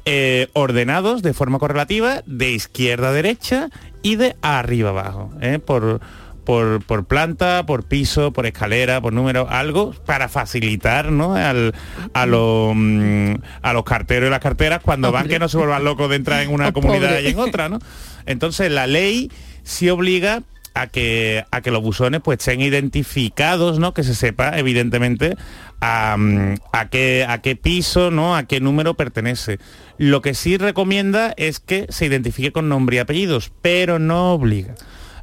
[0.07, 3.69] eh, ordenados de forma correlativa de izquierda a derecha
[4.03, 5.59] y de arriba abajo, ¿eh?
[5.59, 6.01] por,
[6.45, 11.35] por, por planta, por piso, por escalera, por número, algo para facilitar ¿no?
[11.35, 11.75] Al-
[12.13, 15.85] a, los, mm, a los carteros y las carteras cuando van que no se vuelvan
[15.85, 17.23] locos de entrar en una Oh, comunidad pobre.
[17.23, 17.79] y en otra, ¿no?
[18.27, 19.31] Entonces la ley
[19.63, 20.43] sí obliga
[20.77, 23.95] a que, a que los buzones pues estén identificados, ¿no?
[23.95, 25.37] Que se sepa, evidentemente,
[25.81, 28.35] a, mm, a qué, a qué piso, ¿no?
[28.37, 29.59] A qué número pertenece.
[29.99, 34.75] Lo que sí recomienda es que se identifique con nombre y apellidos, pero no obliga.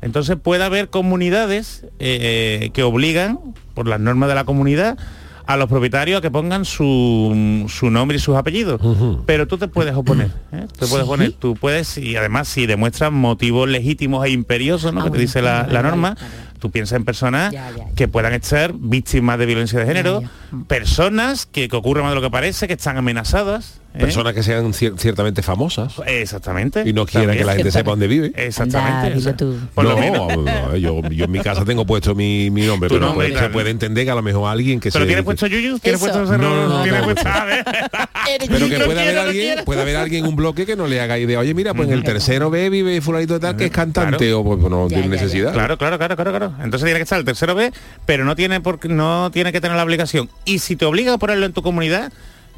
[0.01, 3.39] Entonces puede haber comunidades eh, que obligan,
[3.73, 4.97] por las normas de la comunidad,
[5.45, 8.79] a los propietarios a que pongan su, su nombre y sus apellidos.
[9.25, 10.31] Pero tú te puedes oponer.
[10.51, 10.67] ¿eh?
[10.79, 11.01] Te puedes ¿Sí?
[11.01, 11.31] oponer.
[11.33, 15.01] Tú puedes, y además si demuestras motivos legítimos e imperiosos, ¿no?
[15.01, 16.15] Ah, que te dice la, la norma,
[16.59, 17.53] tú piensas en personas
[17.95, 20.23] que puedan ser víctimas de violencia de género,
[20.67, 23.80] personas que, que ocurre más de lo que parece, que están amenazadas.
[23.93, 23.99] ¿Eh?
[23.99, 25.93] Personas que sean cier- ciertamente famosas.
[26.05, 26.83] Exactamente.
[26.85, 28.31] Y no quieran que la gente sepa dónde vive.
[28.35, 29.17] Exactamente.
[29.17, 29.35] o sea,
[29.73, 30.37] por no, lo menos.
[30.37, 33.47] no, yo, yo en mi casa tengo puesto mi, mi nombre, pero nombre, pues, claro.
[33.47, 35.07] se puede entender que a lo mejor alguien que ¿Pero se...
[35.07, 35.79] tiene puesto Yuyu?
[35.79, 36.05] ¿Tiene Eso.
[36.05, 37.29] puesto No, no, ¿Tiene no, puesto- no.
[37.33, 37.65] a ver.
[38.49, 41.17] Pero que No puede haber alguien, puede haber alguien un bloque que no le haga
[41.19, 41.39] idea.
[41.39, 44.43] Oye, mira, pues en el tercero B vive fulanito de tal que es cantante o
[44.43, 45.53] pues no tiene necesidad.
[45.53, 46.53] Claro, claro, claro, claro, claro.
[46.63, 47.71] Entonces tiene que estar el tercero B,
[48.05, 50.29] pero no tiene por, no tiene que tener la obligación.
[50.45, 52.11] Y si te obliga a ponerlo en tu comunidad,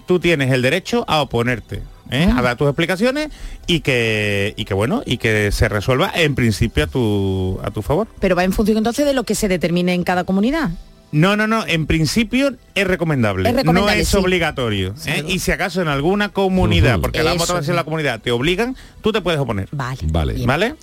[0.06, 2.30] tú tienes el derecho a oponerte, ¿eh?
[2.36, 3.30] a dar tus explicaciones
[3.68, 7.82] y que y que bueno y que se resuelva en principio a tu a tu
[7.82, 8.08] favor.
[8.20, 10.72] Pero va en función entonces de lo que se determine en cada comunidad.
[11.14, 11.64] No, no, no.
[11.68, 13.48] En principio es recomendable.
[13.48, 14.18] Es recomendable, no es sí.
[14.18, 14.96] obligatorio.
[15.06, 15.24] ¿eh?
[15.28, 17.40] Y si acaso en alguna comunidad, porque la Eso.
[17.40, 19.68] motivación en la comunidad te obligan, tú te puedes oponer.
[19.72, 20.00] Vale.
[20.06, 20.44] Vale.
[20.44, 20.76] ¿Vale?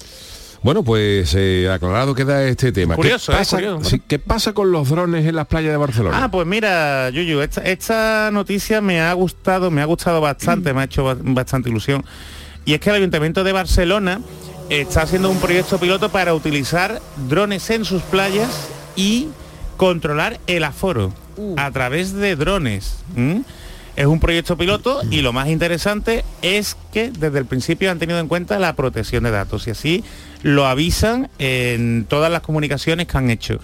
[0.62, 2.94] Bueno, pues eh, aclarado queda este tema.
[2.94, 3.40] Curioso, ¿Qué ¿eh?
[3.40, 3.88] pasa, Curioso.
[3.88, 6.25] sí, ¿Qué pasa con los drones en las playas de Barcelona?
[6.25, 10.83] Ah, pues mira, Yuyu, esta, esta noticia me ha gustado, me ha gustado bastante, me
[10.83, 12.04] ha hecho ba- bastante ilusión.
[12.67, 14.21] Y es que el Ayuntamiento de Barcelona
[14.69, 19.29] está haciendo un proyecto piloto para utilizar drones en sus playas y
[19.79, 21.15] controlar el aforo
[21.56, 22.96] a través de drones.
[23.96, 28.19] Es un proyecto piloto y lo más interesante es que desde el principio han tenido
[28.21, 30.04] en cuenta la protección de datos y así
[30.42, 33.58] lo avisan en todas las comunicaciones que han hecho.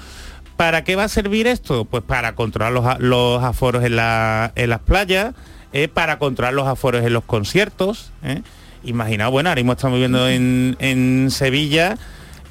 [0.56, 1.84] ¿Para qué va a servir esto?
[1.84, 5.34] Pues para controlar los, los aforos en, la- en las playas,
[5.72, 8.10] eh, para controlar los aforos en los conciertos.
[8.22, 8.42] ¿eh?
[8.84, 11.98] Imaginaos, bueno, ahora mismo estamos viendo en, en Sevilla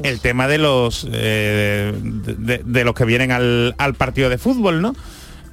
[0.03, 4.81] el tema de los eh, de, de- los que vienen al, al partido de fútbol,
[4.81, 4.93] ¿no?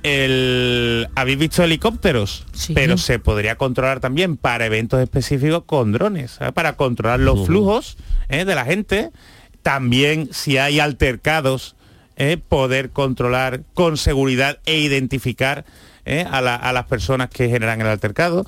[0.02, 2.44] El, Habéis visto helicópteros,
[2.74, 6.52] pero se podría controlar también para eventos específicos con drones, ¿sabes?
[6.52, 7.96] para controlar los flujos
[8.28, 8.44] ¿eh?
[8.44, 9.10] de la gente.
[9.62, 11.76] También si hay altercados,
[12.16, 12.36] ¿eh?
[12.48, 15.64] poder controlar con seguridad e identificar
[16.04, 16.26] ¿eh?
[16.30, 18.44] a, la- a las personas que generan el altercado.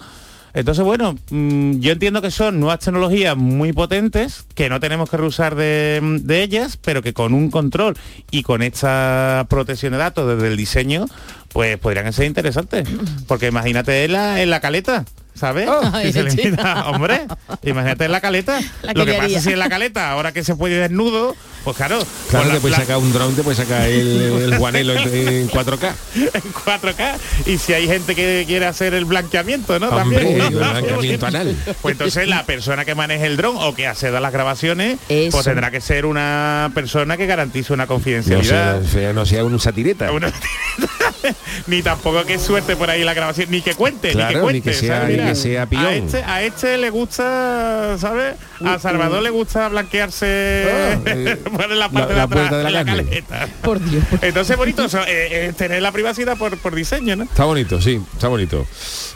[0.55, 5.17] Entonces, bueno, mm, yo entiendo que son nuevas tecnologías muy potentes, que no tenemos que
[5.17, 7.97] rehusar de, ellas, pero que con un control
[8.31, 11.07] y con esta protección de datos desde el diseño,
[11.49, 12.89] pues podrían ser interesantes.
[13.27, 15.05] Porque imagínate en la caleta.
[15.35, 15.69] ¿Sabes?
[16.03, 16.57] Si se le
[16.87, 17.23] hombre,
[17.65, 18.61] imagínate en la caleta.
[18.83, 21.35] La Lo que que pasa que en la caleta, ahora que se puede ir desnudo,
[21.65, 21.99] pues claro.
[22.31, 24.21] Claro, te puedes la- sacar un dron, te puedes sacar el,
[24.53, 25.93] el guanelo en, en 4K.
[26.15, 27.15] en 4K
[27.47, 29.89] y si hay gente que quiere hacer el blanqueamiento, ¿no?
[29.89, 30.41] Hombre, También.
[30.43, 31.57] el blanqueamiento anal.
[31.83, 35.33] Pues entonces la persona que maneje el dron o que acceda a las grabaciones, Eso.
[35.33, 38.83] pues tendrá que ser una persona que garantice una confidencialidad.
[38.85, 40.13] sea- no sea un satireta.
[40.13, 40.33] Una-
[41.67, 44.53] ni tampoco que suerte por ahí la grabación, ni que cuente, ni que cuente.
[44.53, 45.69] ni que sea- sea.
[45.71, 48.35] A este, a este le gusta, ¿sabes?
[48.65, 50.27] A Salvador le gusta blanquearse
[51.07, 53.49] eh, por la la- parte de atrás de la caleta.
[53.63, 54.05] Por Dios.
[54.23, 57.25] Entonces bonito, eso, eh, eh, tener la privacidad por, por diseño, ¿no?
[57.25, 58.67] Está bonito, sí, está bonito.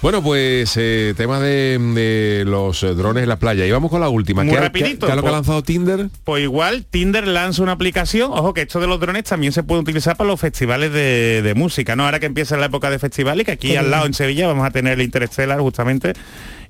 [0.02, 3.66] Bueno, pues eh, tema de, de los drones en la playa.
[3.66, 4.44] Y vamos con la última.
[4.44, 5.32] Muy ¿Qué, rapidito, qué- lo que ha pues.
[5.32, 6.08] lanzado Tinder?
[6.24, 9.80] Pues igual Tinder lanza una aplicación, ojo que esto de los drones también se puede
[9.80, 12.04] utilizar para los festivales de, de música, ¿no?
[12.04, 14.70] Ahora que empieza la época de festivales, que aquí al lado en Sevilla vamos a
[14.70, 15.97] tener el Interstellar justamente.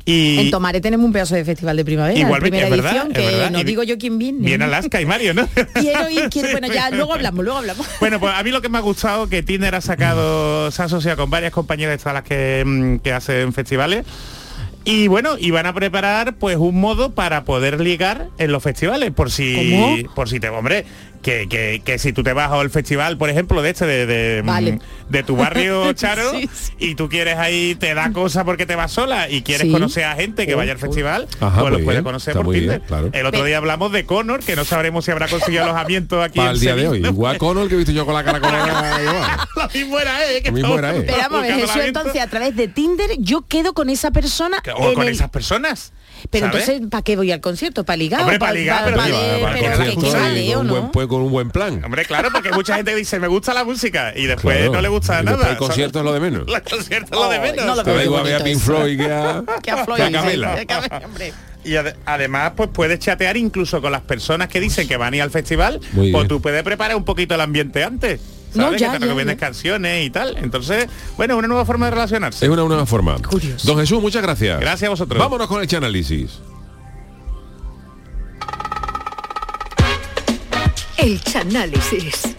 [0.04, 3.08] Y En Tomare tenemos un pedazo de festival de primavera, Igualmente, primera es verdad, edición,
[3.12, 3.50] es que verdad.
[3.50, 4.38] no Y digo yo quién viene.
[4.46, 5.46] viene Alaska y Mario, ¿no?
[5.74, 7.86] Quiero ir, quiero, bueno, ya luego hablamos, luego hablamos.
[8.00, 10.86] Bueno, pues a mí lo que me ha gustado que Tinder ha sacado, se ha
[10.86, 14.06] asociado con varias compañías de todas las que, mm, que hacen festivales.
[14.84, 19.10] Y bueno, y van a preparar pues un modo para poder ligar en los festivales,
[19.10, 20.14] por si, ¿Cómo?
[20.14, 20.86] por si te, hombre,
[21.22, 24.42] que, que, que si tú te vas al festival, por ejemplo, de este, de, de,
[24.42, 24.78] mm, Vale.
[25.08, 26.72] de tu barrio, Charo, Sí, sí.
[26.78, 29.72] y tú quieres ahí, te da cosa porque te vas sola y quieres Sí.
[29.72, 32.60] conocer a gente que vaya al festival, Ajá, pues lo puedes conocer está por muy
[32.60, 32.86] bien, Tinder.
[32.86, 33.10] claro.
[33.12, 36.50] El otro día hablamos de Connor, que no sabremos si habrá conseguido alojamiento aquí Para
[36.50, 36.96] en el día de hoy.
[36.98, 37.08] Sevilla.
[37.10, 40.24] Igual con el que he visto yo con la cara con la Lo mismo era,
[40.32, 40.42] ¿eh?
[40.42, 41.04] Que Lo mismo estamos era, ¿eh?
[41.06, 45.06] Pero vamos Jesús, entonces a través de Tinder yo quedo con esa persona o con
[45.06, 45.92] el- esas personas.
[46.30, 46.68] Pero ¿sabes?
[46.68, 47.84] entonces, ¿para qué voy al concierto?
[47.84, 48.22] ¿Para ligar?
[48.22, 48.96] Hombre, para ligar, pero
[51.08, 51.32] con, ¿o un no?
[51.32, 51.82] buen, plan.
[51.84, 54.72] Hombre, claro, porque mucha gente dice, me gusta la música y después Claro.
[54.74, 55.50] no le gusta Y nada.
[55.50, 56.44] el concierto es lo de menos.
[56.46, 57.66] El concierto es lo de menos.
[57.66, 58.58] no lo igual a Pink.
[58.60, 60.54] Floyd que a, Que a Floyd, que a sí, Camela.
[60.54, 61.32] que a Camela, hombre.
[61.64, 65.16] Y ade- además, pues puedes chatear incluso con las personas que dicen que van a
[65.16, 66.28] ir al festival, Muy pues bien.
[66.28, 68.20] tú puedes preparar un poquito el ambiente antes.
[68.54, 68.80] No, ¿Sabes?
[68.80, 70.36] ya, que te ya, recomiendes canciones y tal.
[70.38, 70.86] Entonces,
[71.18, 72.46] bueno, una nueva forma de relacionarse.
[72.46, 73.16] Es una nueva forma.
[73.18, 73.66] Curioso.
[73.66, 74.58] Don Jesús, muchas gracias.
[74.60, 75.18] Gracias a vosotros.
[75.18, 76.38] Vámonos con el análisis.
[80.98, 82.34] El Chanálisis.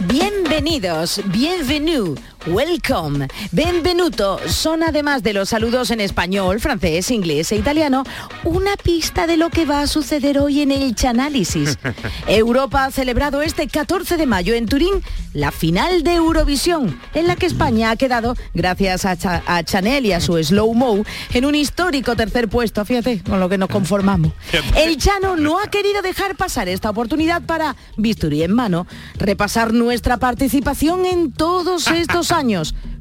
[0.00, 2.16] Bienvenidos, bienvenue,
[2.48, 8.04] welcome, benvenuto son además de los saludos en español, francés, inglés e italiano,
[8.44, 11.78] una pista de lo que va a suceder hoy en el Chanálisis.
[12.26, 15.02] Europa ha celebrado este 14 de mayo en Turín
[15.34, 20.12] la final de Eurovisión, en la que España ha quedado, gracias a, a Chanel y
[20.12, 24.32] a su Slow Mo, en un histórico tercer puesto, fíjate, con lo que nos conformamos.
[24.76, 28.86] El Chano no ha querido dejar pasar esta oportunidad para, bisturí en mano,
[29.16, 32.32] repasar nuestra participación en todos estos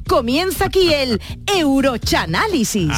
[0.07, 2.89] Comienza aquí el Eurochanálisis.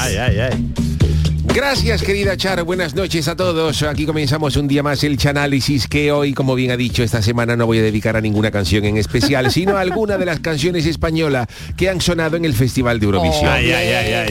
[1.54, 3.82] Gracias querida Char, buenas noches a todos.
[3.84, 7.56] Aquí comenzamos un día más el Chanálisis que hoy, como bien ha dicho, esta semana
[7.56, 10.86] no voy a dedicar a ninguna canción en especial, sino a alguna de las canciones
[10.86, 13.50] españolas que han sonado en el Festival de Eurovisión.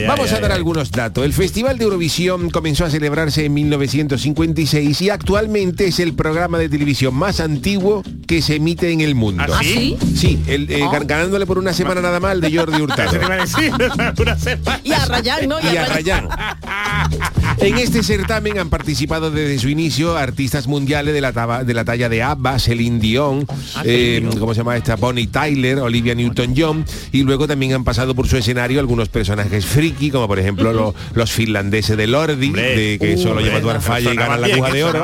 [0.07, 1.25] Vamos a dar algunos datos.
[1.25, 6.69] El Festival de Eurovisión comenzó a celebrarse en 1956 y actualmente es el programa de
[6.69, 9.43] televisión más antiguo que se emite en el mundo.
[9.47, 9.97] ¿Ah, sí?
[10.15, 13.11] Sí, el, eh, gan- ganándole por una semana nada más al de Jordi Hurtado.
[14.83, 15.57] Y a Rayán, ¿no?
[15.59, 16.27] y a Rayán.
[17.57, 21.83] En este certamen han participado desde su inicio artistas mundiales de la, taba- de la
[21.83, 23.45] talla de ABBA, Celine Dion,
[23.75, 24.95] Ah, eh, ¿cómo se llama esta?
[24.95, 30.09] Bonnie Tyler, Olivia Newton-John y luego también han pasado por su escenario algunos personajes friki,
[30.09, 34.15] como por ejemplo lo- los finlandeses de Lordi, de que solo lleva tu arfalla y
[34.15, 34.99] ganan la cuja de oro.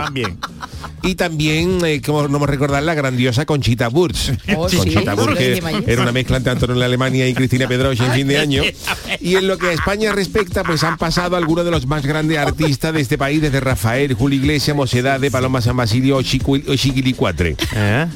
[1.05, 4.31] Y también, eh, como no me recordar, la grandiosa Conchita Wurst.
[4.57, 5.83] Oh, sí, Conchita que ayer.
[5.87, 8.63] era una mezcla entre Antonio de Alemania y Cristina Pedroche en fin de año.
[9.19, 12.37] Y en lo que a España respecta, pues han pasado algunos de los más grandes
[12.37, 16.75] artistas de este país, desde Rafael, Julio Iglesias, Mosedade, Paloma San Basilio o Chiqui- o
[16.75, 17.55] Chiquilicuatre.
[17.75, 18.07] ¿Eh?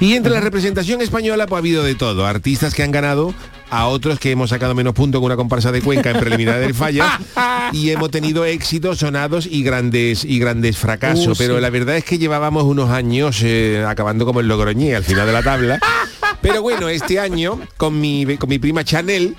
[0.00, 2.26] Y entre la representación española pues ha habido de todo.
[2.26, 3.34] Artistas que han ganado
[3.70, 6.74] a otros que hemos sacado menos puntos con una comparsa de Cuenca en preliminar del
[6.74, 7.20] falla
[7.72, 11.60] y hemos tenido éxitos sonados y grandes y grandes fracasos Uh, pero sí.
[11.60, 15.32] la verdad es que llevábamos unos años eh, acabando como el Logroñé al final de
[15.32, 15.78] la tabla
[16.40, 19.34] pero bueno este año con mi con mi prima Chanel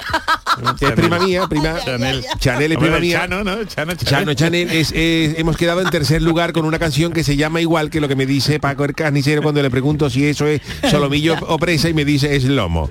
[0.79, 2.23] que es prima mía prima Chanel.
[2.39, 3.63] Chanel es prima mía Chano, ¿no?
[3.65, 3.97] Chano, Chanel.
[3.97, 7.61] Chano Chanel es, es- hemos quedado en tercer lugar con una canción que se llama
[7.61, 10.61] igual que lo que me dice Paco el carnicero cuando le pregunto si eso es
[10.89, 12.89] solomillo o presa y me dice es lomo.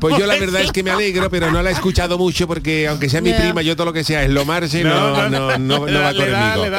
[0.00, 2.88] Pues yo la verdad es que me alegro, pero no la he escuchado mucho porque
[2.88, 6.00] aunque sea mi prima, yo todo lo que sea es lomarse no, no, no, no,
[6.00, 6.64] va conmigo.
[6.66, 6.70] ¿eh?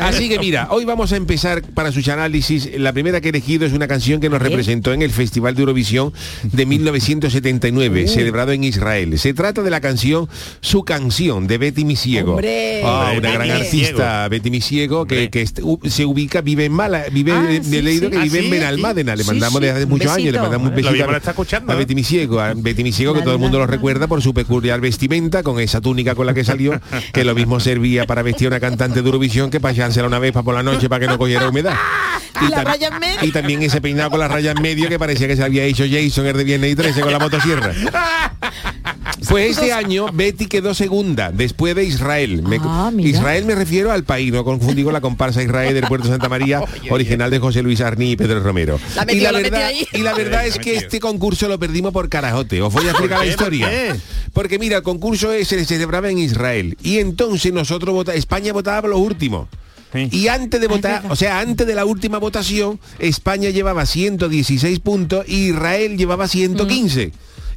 [0.00, 0.02] ¿eh?
[0.02, 2.68] Así que mira, hoy vamos a empezar para su análisis.
[2.78, 5.60] La primera que he elegido es una canción que nos representó en el Festival de
[5.60, 6.12] Eurovisión
[6.44, 9.18] de 1979, celebrado en Israel.
[9.18, 10.28] Se trata de la canción
[10.60, 11.80] Su canción de Betty.
[12.32, 12.82] Hombre.
[12.84, 17.04] Ah, Hombre, una gran Betty artista, Betty Misiego, que, que se ubica, vive en Mala,
[17.10, 18.10] vive, Ah, he sí, leído sí.
[18.12, 19.16] que Ah, vive en Benalmádena.
[19.16, 21.78] Le mandamos desde hace muchos años, le mandamos un besito a, está escuchando, a ¿no?
[21.78, 25.42] Betty Misiego, a Betty Misiego, que todo el mundo lo recuerda por su peculiar vestimenta,
[25.42, 26.80] con esa túnica con la que salió,
[27.12, 30.18] que lo mismo servía para vestir a una cantante de Eurovisión que para echársela una
[30.18, 31.74] vez para por la noche para que no cogiera humedad.
[32.40, 33.18] Y la tam- raya en medio.
[33.22, 35.84] y también ese peinado con la raya en medio que parecía que se había hecho
[35.90, 37.72] Jason el de Viernes y 13 con la motosierra.
[39.28, 42.42] Pues este año Betty quedó segunda después de Israel.
[42.42, 42.90] Me- Ah.
[42.98, 46.62] Israel me refiero al país, no confundí con la comparsa Israel del puerto Santa María,
[46.90, 48.80] original de José Luis Arní y Pedro Romero.
[48.96, 49.86] La metió, y, la verdad, ahí.
[49.92, 52.60] y la verdad es que este concurso lo perdimos por carajote.
[52.62, 53.70] Os voy a explicar la historia.
[54.32, 58.90] Porque mira, el concurso se celebraba en Israel y entonces nosotros vota- España votaba por
[58.90, 59.48] los últimos.
[59.92, 60.08] Sí.
[60.12, 65.24] Y antes de votar, o sea, antes de la última votación, España llevaba 116 puntos
[65.28, 67.12] y Israel llevaba 115.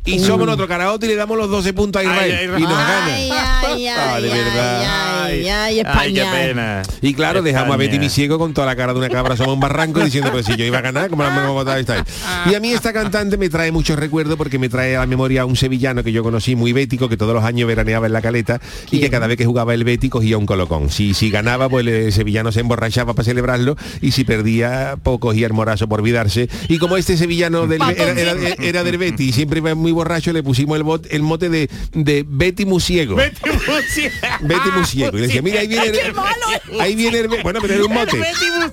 [0.06, 2.36] Y somos otro caraote y le damos los 12 puntos a Israel.
[2.40, 3.06] Ay, ay, y nos gana.
[3.16, 5.24] Ay, ay, Ah, de ay, verdad.
[5.24, 5.82] Ay, ay, ay, Ay, qué
[6.22, 6.32] España.
[6.34, 6.82] pena.
[7.02, 9.54] Y claro, dejamos a Betty mi ciego con toda la cara de una cabra somos
[9.54, 11.80] un barranco diciendo pues si yo iba a ganar, como la me voy a votar
[11.80, 12.04] esta vez?".
[12.50, 15.44] Y a mí esta cantante me trae muchos recuerdos porque me trae a la memoria
[15.44, 18.22] a un sevillano que yo conocí muy bético, que todos los años veraneaba en la
[18.22, 18.60] caleta
[18.92, 20.90] y que cada vez que jugaba el Betty cogía un colocón.
[20.90, 25.48] Si, si ganaba, pues el sevillano se emborrachaba para celebrarlo y si perdía, pues cogía
[25.48, 26.50] el morazo por olvidarse.
[26.68, 30.34] Y como este sevillano del, era, era- era del Betty y siempre iba muy borracho,
[30.34, 33.16] le pusimos el, bot- el mote de, de Betty Musiego.
[33.16, 34.16] Betty Musiego.
[34.42, 35.18] Betty Musiego.
[35.18, 38.22] Y le decía, mira, ahí viene el, ahí viene el, bueno, pero era un mote.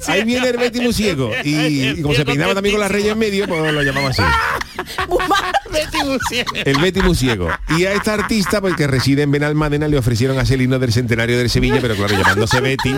[0.07, 1.31] Ahí viene el Betty Musiego.
[1.45, 4.23] Y, y como se peinaba también con la reyes en medio, pues lo llamamos así.
[6.65, 7.49] El Betty Musiego.
[7.77, 11.39] Y a esta artista, pues que reside en Benalmádena, le ofrecieron a Celino del centenario
[11.39, 12.95] del Sevilla, pero claro, llamándose Betty,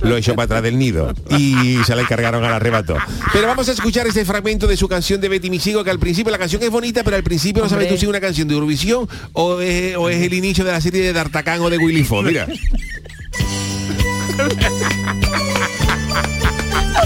[0.00, 1.14] lo echó para atrás del nido.
[1.30, 2.96] Y se la encargaron al arrebato.
[3.32, 6.30] Pero vamos a escuchar este fragmento de su canción de Betty Musiego, que al principio
[6.30, 8.54] la canción es bonita, pero al principio no sabes tú si es una canción de
[8.54, 12.04] Eurovisión o es, o es el inicio de la serie de D'Artacán o de Willy
[12.04, 12.26] Fox.
[12.26, 12.46] Mira.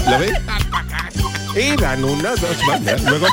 [0.09, 0.33] ¿Lo ves?
[1.55, 3.01] Eran una, dos bandas.
[3.03, 3.27] Luego,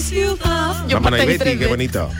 [0.00, 0.86] ciudad.
[0.90, 2.10] Vámonos ahí, Betty, qué bonito.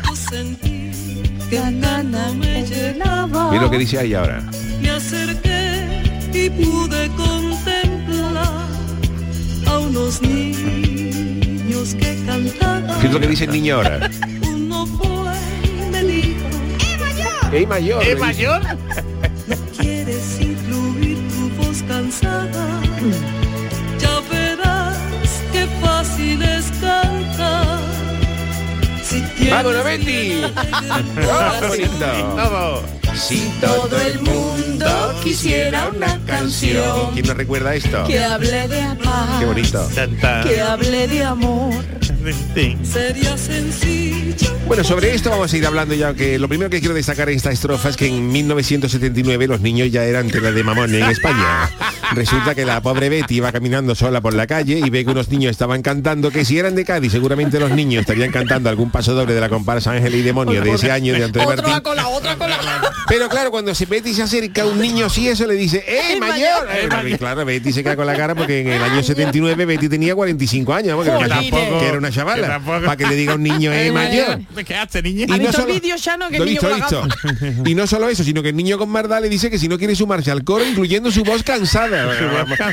[3.51, 4.43] Mira lo que dice ahí ahora.
[4.80, 7.09] Me acerqué y pude
[9.91, 13.01] unos niños que cantaban.
[13.01, 14.11] ¿Qué es lo que dice el niño ahora?
[14.43, 15.34] Uno fue
[15.64, 16.47] y me dijo,
[17.53, 18.03] Es mayor.
[18.05, 18.62] ¿Es mayor?
[19.78, 22.80] ¿quieres incluir tu voz cansada?
[23.99, 24.97] Ya verás
[25.53, 27.78] qué fácil es cantar.
[29.03, 30.32] Si tienes ¡Vámonos, Betty!
[30.32, 32.34] alegre ¡Oh, qué bonito!
[32.36, 32.99] Vamos.
[33.15, 38.05] Si Todo el mundo quisiera una canción ¿Quién nos recuerda esto?
[38.07, 39.89] que hable de paz, Qué bonito.
[40.47, 41.75] que hable de amor.
[42.83, 44.55] Sería sencillo.
[44.67, 47.37] Bueno, sobre esto vamos a ir hablando ya, que lo primero que quiero destacar en
[47.37, 51.71] esta estrofa es que en 1979 los niños ya eran tela de mamón en España.
[52.13, 55.29] Resulta que la pobre Betty iba caminando sola por la calle y ve que unos
[55.31, 59.15] niños estaban cantando, que si eran de Cádiz, seguramente los niños estarían cantando algún paso
[59.15, 61.65] doble de la comparsa Ángel y Demonio de ese año de Antonio Martín.
[61.65, 62.37] otra
[63.09, 66.16] Pero claro, cuando se Betty se acerca a un niño así, eso le dice, ¡eh,
[66.20, 66.68] mayor!
[66.72, 70.14] Eh, claro, Betty se queda con la cara porque en el año 79 Betty tenía
[70.14, 72.61] 45 años, porque era una- Tampoco- que era una chavala.
[72.64, 74.40] Para que le diga a un niño, ¡eh, mayor!
[74.64, 75.26] ¿Qué hace, niña?
[75.28, 77.03] Y no solo- vídeo, Chano, que el niño visto.
[77.66, 79.78] Y no solo eso, sino que el niño con Marda le dice que si no
[79.78, 82.11] quiere sumarse al coro, incluyendo su voz cansada.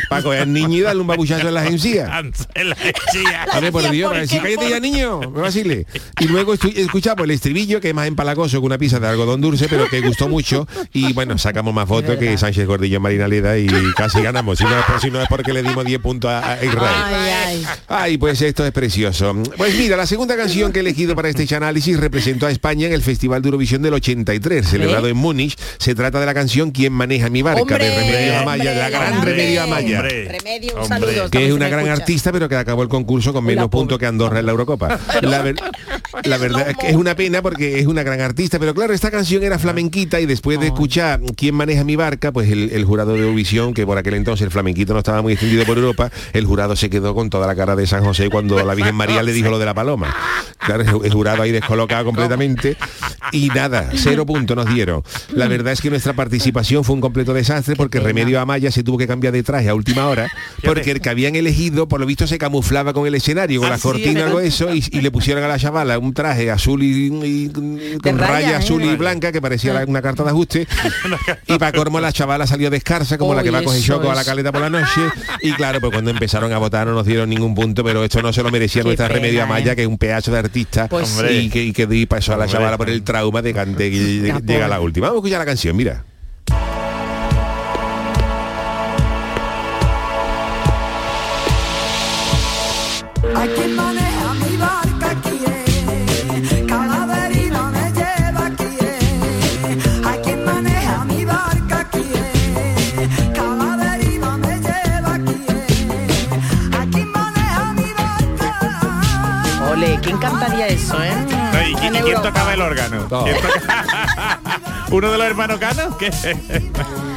[0.10, 2.10] Para coger al niño y darle un babuchazo en las encías.
[2.54, 3.46] En la encía.
[3.54, 5.86] Hombre, por Dios, cállate ya, ¿Por niño, no vacile.
[6.20, 9.68] Y luego escuchamos el estribillo, que es más empalagoso que una pizza de algodón dulce,
[9.70, 10.68] pero que gustó mucho.
[10.94, 14.58] Y bueno, sacamos más fotos que Sánchez Gordillo Marina Leda y casi ganamos.
[14.58, 16.96] Si no, es por- si no es porque le dimos 10 puntos a, a Israel.
[17.06, 17.66] Ay, ay.
[17.88, 19.36] Ay, pues esto es precioso.
[19.58, 22.94] Pues mira, la segunda canción que he elegido para este análisis representó a España en
[22.94, 25.58] el Festival de Eurovisión del 83, celebrado en Múnich.
[25.78, 27.62] Se trata de la canción ¿Quién maneja mi barca?
[27.62, 29.32] Hombre, de Remedios Amaya, hombre, de la gran hombre.
[29.32, 30.02] Remedio Amaya.
[30.02, 30.88] Remedio, un Hombre.
[30.88, 31.30] saludo.
[31.30, 32.02] Que es una gran escucha.
[32.02, 35.00] artista, pero que acabó el concurso con menos puntos que Andorra en la Eurocopa.
[35.22, 35.56] La, ver-
[36.24, 39.12] la verdad es que es una pena porque es una gran artista, pero claro, esta
[39.12, 42.32] canción era flamenquita y después de escuchar ¿Quién maneja mi barca?
[42.32, 45.34] Pues el, el jurado de Eurovisión, que por aquel entonces el flamenquito no estaba muy
[45.34, 48.64] extendido por Europa, el jurado se quedó con toda la cara de San José cuando
[48.66, 50.16] la Virgen María le dijo lo de la paloma.
[50.60, 52.78] Claro, el- jurado ahí descolocado completamente
[53.32, 55.04] y nada, cero puntos nos dieron.
[55.34, 58.98] La verdad es que nuestra participación fue un completo desastre porque Remedio Amaya se tuvo
[58.98, 60.30] que cambiar de traje a última hora
[60.64, 63.76] porque el que habían elegido por lo visto se camuflaba con el escenario, con la
[63.76, 67.08] Así cortina de eso y, y le pusieron a la chavala un traje azul y,
[67.08, 67.50] y-
[68.02, 68.56] con raya ¿eh?
[68.56, 70.68] azul y blanca que parecía la- una carta de ajuste.
[71.48, 74.16] Y para colmo la chavala salió descarsa como la que va a coger choco a
[74.16, 75.02] la caleta por la noche.
[75.42, 78.34] Y claro pues cuando empezaron a votar no nos dieron ningún punto pero esto no
[78.34, 79.76] se lo merecía Qué nuestra pena, Remedio ¿eh?
[79.76, 80.88] Que es un pedazo de artista.
[80.88, 81.34] Pues Hombre.
[81.34, 83.98] y que, y que di pasó a la chavala por el trauma de cante que
[83.98, 84.68] La llega pobre.
[84.68, 85.08] la última.
[85.08, 86.04] Vamos a escuchar la canción mira
[110.30, 111.14] Ole, ¿quién cantaría eso, eh?
[111.82, 113.02] ¿Y, En y quién tocaba el órgano?
[113.04, 113.24] Todo.
[113.26, 114.40] ¿Quién toca-
[114.92, 115.96] ¿Uno de los hermanos Canos?
[115.98, 116.12] ¿Qué?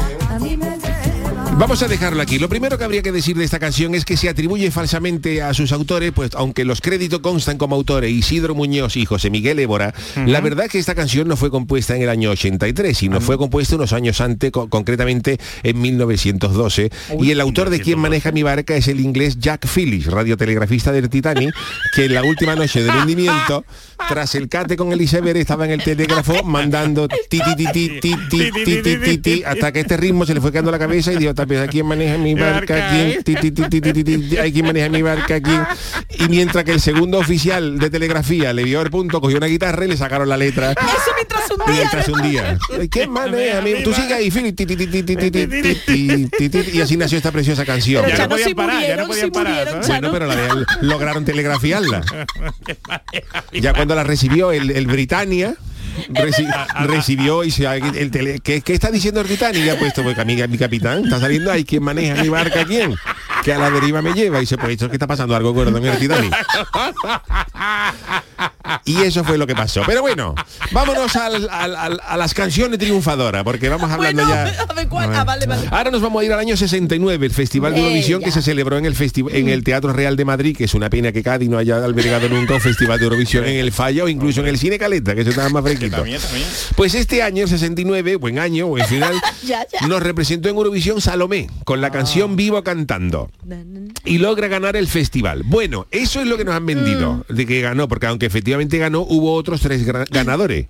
[1.60, 2.38] Vamos a dejarlo aquí.
[2.38, 5.52] Lo primero que habría que decir de esta canción es que se atribuye falsamente a
[5.52, 9.92] sus autores, pues aunque los créditos constan como autores Isidro Muñoz y José Miguel Évora,
[10.24, 13.36] la verdad es que esta canción no fue compuesta en el año 83, sino fue
[13.36, 16.90] compuesta unos años antes, co- concretamente en 1912.
[17.20, 21.10] y el autor de Quien maneja mi barca es el inglés Jack Phillips, radiotelegrafista del
[21.10, 21.54] Titanic,
[21.94, 23.66] que en la última noche de rendimiento,
[24.08, 28.00] tras el cate con el iceberg, estaba en el telégrafo mandando ti ti ti ti
[28.00, 30.78] ti ti ti ti ti ti hasta que este ritmo se le fue quedando la
[30.78, 33.18] cabeza y dijo, rápido, hay quien maneja mi barca, aquí,
[34.38, 35.52] hay quien maneja mi barca aquí.
[36.18, 39.84] Y mientras que el segundo oficial de telegrafía le vio el punto, cogió una guitarra
[39.84, 40.74] y le sacaron la letra.
[41.16, 41.74] Mientras un día.
[41.74, 42.58] Mientras un día.
[42.90, 43.62] ¿Quién maneja?
[43.84, 44.32] Tú sigue ahí,
[46.72, 48.06] Y así nació esta preciosa canción.
[48.06, 49.80] Ya no podían parar, ya no podían parar.
[49.86, 50.28] Bueno, pero
[50.82, 52.02] lograron telegrafiarla.
[53.52, 55.56] Ya cuando la recibió el Britannia
[56.08, 59.64] reci- recibió y se el tele, ¿qué, qué está diciendo el Britannia?
[59.64, 62.64] Y ha puesto, pues mi, mi capitán, está saliendo ahí, ¿quién maneja mi barca?
[62.64, 62.94] ¿Quién?
[63.44, 64.42] Que a la deriva me lleva.
[64.42, 65.34] Y se pues, ¿esto qué está pasando?
[65.34, 66.34] Algo gordo en el Titanic.
[68.84, 69.82] Y eso fue lo que pasó.
[69.86, 70.34] Pero bueno,
[70.72, 74.62] vámonos al- al- al- a las canciones triunfadoras, porque vamos hablando Bueno, ya.
[74.68, 75.68] a ver cuál- ah, vale, vale.
[75.70, 78.78] Ahora nos vamos a ir al año 69, el Festival de Eurovisión que se celebró
[78.78, 81.48] en el festi- en el Teatro Real de Madrid, que es una pena que Cádiz
[81.48, 84.58] no haya albergado nunca un Festival de Eurovisión en el Falla o incluso en el
[84.58, 85.96] Cine Caleta, que eso estaba más fresquito.
[85.96, 86.46] También, también.
[86.76, 89.86] Pues este año, el 69, buen año, buen final, Ya, ya.
[89.86, 93.30] nos representó en Eurovisión Salomé, con la canción Vivo Cantando.
[94.04, 95.42] Y logra ganar el festival.
[95.44, 99.00] Bueno, eso es lo que nos han vendido, de que ganó, porque aunque efectivamente ganó,
[99.00, 100.66] hubo otros tres ganadores.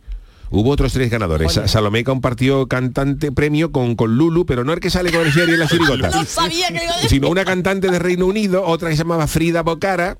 [0.52, 1.52] Hubo otros tres ganadores.
[1.52, 5.30] Sa- Salomé compartió cantante premio con, con Lulu, pero no el que sale con el
[5.32, 7.08] Sherry en la chirigota No sabía que iba a decir.
[7.10, 10.18] sino una cantante de Reino Unido, otra que se llamaba Frida Bocara,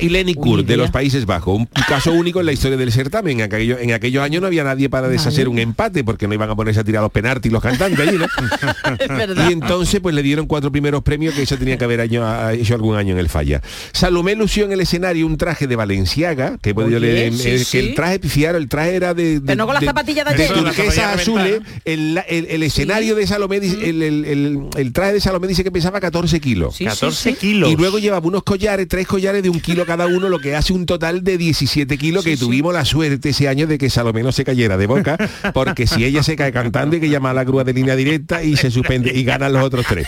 [0.00, 1.58] y Lenny Kurt de los Países Bajos.
[1.58, 3.40] Un caso único en la historia del certamen.
[3.40, 6.50] En, aquello- en aquellos años no había nadie para deshacer un empate porque no iban
[6.50, 8.26] a ponerse a tirar los penaltis los cantantes allí, ¿no?
[9.48, 12.52] Y entonces pues le dieron cuatro primeros premios que eso tenía que haber año, ha
[12.54, 13.62] hecho algún año en el falla.
[13.92, 17.58] Salomé lució en el escenario un traje de Valenciaga, que he podido leer, sí, eh,
[17.58, 17.70] sí.
[17.72, 20.26] que el traje, fijaron, el traje era de, de- Pero no con las de- zapatillas
[20.36, 21.60] de de turquesa azules.
[21.84, 25.64] El, el- el escenario de Salomé, dice- el, el- el- el traje de Salomé dice
[25.64, 26.76] que pesaba 14 kilos.
[26.76, 27.36] sí, 14 sí.
[27.36, 27.70] kilos.
[27.70, 30.72] Y luego llevaba unos collares, tres collares de un kilo cada uno, lo que hace
[30.72, 34.30] un total de 17 kilos, que tuvimos la suerte ese año de que Salomé no
[34.30, 35.18] se cayera de boca,
[35.52, 38.40] porque si ella se cae cantando hay que llamar a la grúa de línea directa
[38.40, 40.06] y se suspende y ganan los otros tres.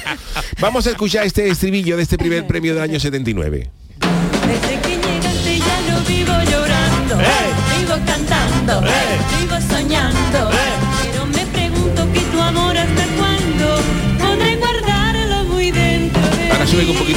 [0.61, 3.71] Vamos a escuchar este estribillo de este primer premio del año 79.
[4.47, 7.17] Desde que llegaste ya no vivo llorando,
[7.77, 9.42] vivo cantando, vivo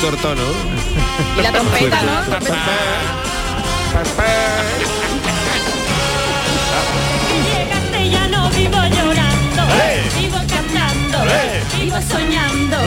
[0.10, 0.43] el tono.
[1.38, 2.22] Y la trompeta, ¿no?
[7.43, 9.64] Llegaste ya no vivo llorando,
[10.20, 11.18] vivo cantando,
[11.80, 12.78] vivo soñando.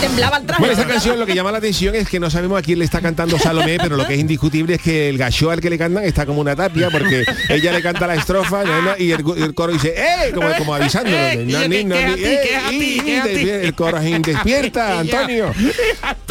[0.00, 0.60] Temblaba el traje.
[0.60, 2.84] Bueno, esta canción lo que llama la atención es que no sabemos a quién le
[2.84, 5.78] está cantando Salomé, pero lo que es indiscutible es que el gacho al que le
[5.78, 8.62] cantan está como una tapia, porque ella le canta la estrofa
[8.98, 10.32] y el, el coro dice, ¡eh!
[10.34, 11.16] Como, como avisándolo.
[11.16, 13.24] No, y ni, que- no, que a ni, ti, que a ti, y- que a
[13.24, 13.48] ti.
[13.66, 15.52] El coro es despierta, Antonio.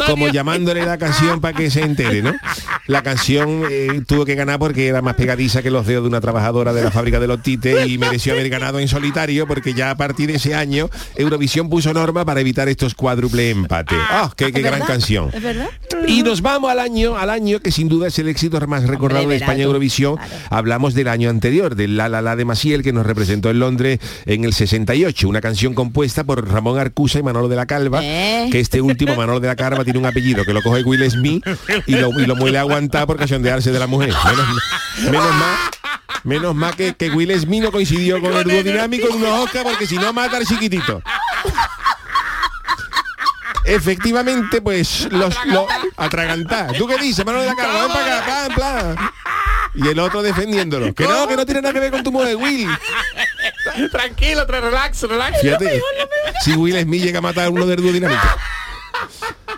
[0.06, 2.34] Como llamándole la canción para que se entere, ¿no?
[2.86, 6.20] La canción eh, tuvo que ganar porque era más pegadiza que los dedos de una
[6.20, 9.90] trabajadora de la fábrica de los tites y mereció haber ganado en solitario porque ya
[9.90, 13.98] a partir de ese año Eurovisión puso norma para evitar estos cuádruple empates.
[14.10, 15.30] ¡Ah, qué, qué ¿Es gran canción!
[15.32, 15.68] ¿Es verdad?
[16.06, 19.28] Y nos vamos al año, al año que sin duda es el éxito más recordado
[19.28, 20.16] de España Eurovisión.
[20.50, 24.00] Hablamos del año anterior, del La La La de Maciel, que nos representó en Londres
[24.26, 25.28] en el 68.
[25.28, 28.48] Una canción compuesta por Ramón Arcusa y Manolo de la Calva, Eh.
[28.50, 31.44] que este último, Manolo de la Calva, tiene un apellido que lo coge Will Smith
[31.86, 34.12] y lo, y lo muele a aguantar por cachondearse de la mujer.
[34.24, 34.46] Menos,
[35.10, 35.58] menos más.
[36.24, 39.64] Menos mal que, que Will Smith no coincidió con el dúo dinámico en unos Oscar
[39.64, 41.02] porque si no mata al chiquitito.
[43.64, 46.72] Efectivamente, pues los, los atragantar.
[46.76, 47.82] ¿Tú qué dices, Manolo de la Calva?
[47.82, 49.10] Ven para acá, plan, plan.
[49.74, 50.92] Y el otro defendiéndolo.
[50.94, 52.68] Que no, que no tiene nada que ver con tu mujer, Will.
[53.90, 55.40] Tranquilo, tra- relax, relax.
[55.40, 55.80] Fíjate,
[56.42, 58.20] si Will Smith llega a matar a uno del dúo dinámico.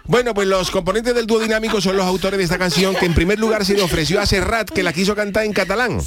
[0.06, 3.14] Bueno, pues los componentes del dúo dinámico son los autores de esta canción que en
[3.14, 5.98] primer lugar se le ofreció a Serrat que la quiso cantar en catalán.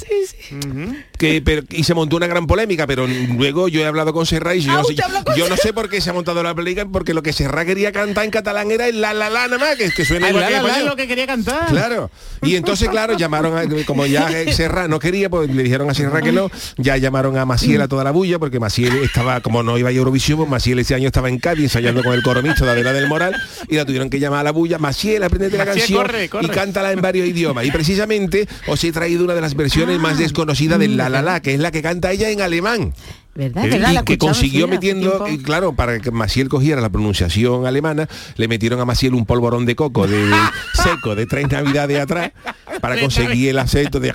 [1.18, 4.56] Que, pero- y se montó una gran polémica, pero luego yo he hablado con Serrat
[4.56, 4.94] y yo, no sé,
[5.36, 7.90] yo no sé por qué se ha montado la polémica, porque lo que Serrat quería
[7.90, 10.42] cantar en catalán era el la la la nada más, que, que suena Ah, igual
[10.42, 11.66] la, que la, la, lo que quería cantar.
[11.68, 12.10] Claro.
[12.42, 15.94] Y entonces, claro, llamaron a, como ya eh, Serra no quería, pues le dijeron a
[15.94, 19.62] Serra que no, ya llamaron a Maciel a toda la bulla, porque Maciel estaba, como
[19.64, 22.42] no iba a Eurovisión, pues Maciel ese año estaba en Cádiz ensayando con el coro
[22.42, 23.34] mixto de Adela del Moral,
[23.68, 26.46] y la tuvieron que llamar a la bulla, Maciel, aprendete la canción corre, corre.
[26.46, 27.64] y cántala en varios idiomas.
[27.64, 31.40] Y precisamente os he traído una de las versiones más desconocidas del La La La,
[31.40, 32.92] que es la que canta ella en alemán.
[33.34, 33.64] ¿Verdad?
[33.66, 33.92] Y ¿Verdad?
[33.92, 38.48] La que consiguió sí, metiendo, y claro, para que Maciel cogiera la pronunciación alemana, le
[38.48, 40.34] metieron a Maciel un polvorón de coco de, de
[40.82, 42.32] seco de tres navidades atrás
[42.80, 44.12] para conseguir el acento de y,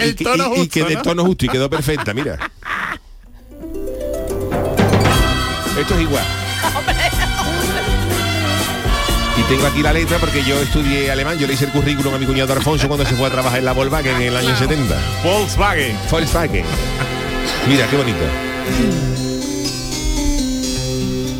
[0.00, 1.02] El tono y- y que de ¿no?
[1.02, 2.38] tono justo y quedó perfecta, mira.
[5.80, 6.43] Esto es igual.
[9.48, 12.26] Tengo aquí la letra porque yo estudié alemán, yo le hice el currículum a mi
[12.26, 14.96] cuñado Alfonso cuando se fue a trabajar en la Volkswagen en el año 70.
[15.22, 15.96] Volkswagen.
[16.10, 16.64] Volkswagen.
[17.68, 18.18] Mira, qué bonito.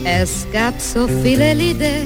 [0.05, 2.05] Es gab so viele Lieder,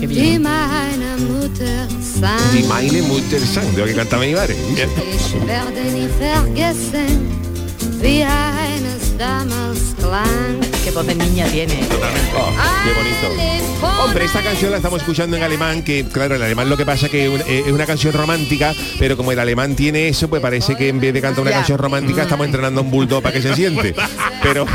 [0.00, 2.52] die meine Mutter sang.
[2.52, 4.54] Die meine Mutter sang, de lo que cantaba mi madre.
[4.54, 7.30] Ich werde nie vergessen,
[10.84, 11.80] Qué voz de niña tiene.
[12.34, 12.50] Oh,
[12.84, 13.86] qué bonito.
[14.04, 17.08] Hombre, esta canción la estamos escuchando en alemán, que claro, el alemán lo que pasa
[17.08, 20.76] que es un- es una canción romántica, pero como el alemán tiene eso, pues parece
[20.76, 21.56] que en vez de cantar una Ya.
[21.58, 23.94] canción romántica estamos entrenando a un bulldog para que se siente.
[24.42, 24.66] Pero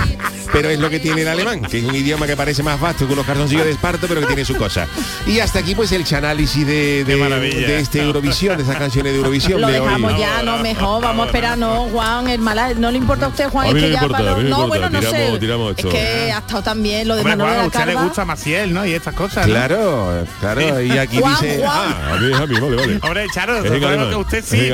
[0.54, 3.08] pero es lo que tiene el alemán, que es un idioma que parece más vasto
[3.08, 4.86] que unos calzoncillos de esparto, pero que tiene su cosa.
[5.26, 9.62] Y hasta aquí pues el análisis de, de, este Eurovisión, de esas canciones de Eurovisión
[9.62, 9.86] Lo de hoy.
[9.88, 13.30] dejamos ya, no mejor, vamos a esperar, no, Juan, el mala, no le importa a
[13.30, 14.68] usted, Juan, A mí no me ya importa, para- a mí no me no, importa,
[14.68, 15.40] bueno, no tiramos- sé.
[15.40, 17.86] tiramos es que ha estado también lo de Hombre, Manolo Juan, de a la usted
[17.94, 18.86] le gusta Maciel, ¿no?
[18.86, 19.48] Y estas cosas.
[19.48, 19.54] ¿no?
[19.54, 21.58] Claro, claro, y aquí Juan, dice...
[21.60, 21.72] Juan.
[21.74, 23.00] ah, A mí es a mí, vale, vale.
[23.02, 24.70] Hombre, Charo, Es que usted sí,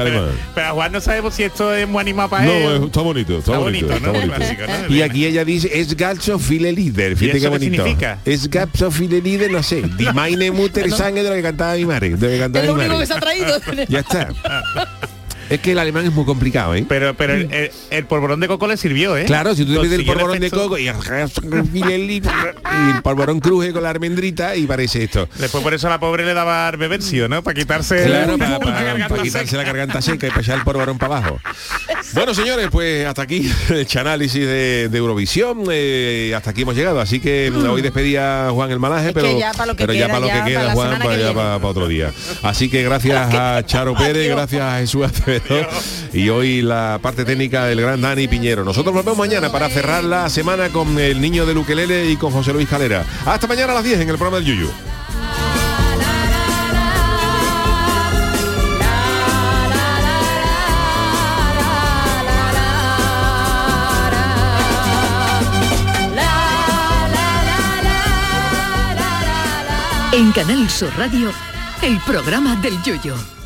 [0.54, 2.76] pero, a Juan no sabemos si esto es muy animado para No, él.
[2.78, 4.14] es- está bonito, está, Está bonito, bonito, está ¿no?
[4.14, 4.36] bonito.
[4.36, 4.96] Clásico, ¿no?
[4.96, 7.16] Y aquí ella dice, es Galso viele Lieder.
[7.18, 7.84] Fíjate ¿Y qué eso qué bonito.
[7.84, 8.20] significa?
[8.26, 9.82] Es Galso viele Lieder, no sé.
[10.54, 12.10] Mutter de lo que cantaba mi madre.
[12.16, 13.58] De lo que cantaba Es lo único que se ha traído.
[13.90, 14.30] Ya está.
[15.50, 16.86] Es que el alemán es muy complicado, ¿eh?
[16.88, 19.26] Pero, pero el, el- el polvorón de coco le sirvió, ¿eh?
[19.26, 20.90] Claro, si tú te pides el polvorón de coco y, y
[21.92, 25.28] el polvorón cruje con la almendrita y parece esto.
[25.38, 27.44] Después por eso a la pobre le daba bebercio, ¿no?
[27.44, 30.98] Para quitarse Claro, la- para, para- quitarse la garganta seca y para echar el polvorón
[30.98, 31.40] para abajo.
[32.14, 35.64] Bueno, señores, pues hasta aquí el análisis de, de Eurovisión.
[35.72, 37.00] eh, hasta aquí hemos llegado.
[37.00, 39.84] Así que mm, hoy despedía a Juan el malaje, Es pero ya para lo que
[39.86, 42.12] pero ya queda, para lo que queda, Juan, para, que ya para, para otro día.
[42.44, 45.37] Así que gracias a Charo Pérez, gracias a Jesús Acevedo
[46.14, 48.64] y hoy la parte técnica del gran Dani Piñero.
[48.64, 52.32] Nosotros nos vemos mañana para cerrar la semana con el niño del ukelele y con
[52.32, 53.06] José Luis Calera.
[53.26, 54.70] Hasta mañana a las 10 en el programa del Yuyu.
[70.18, 71.32] En Canal Sur Radio,
[71.84, 73.37] el programa del Yoyo.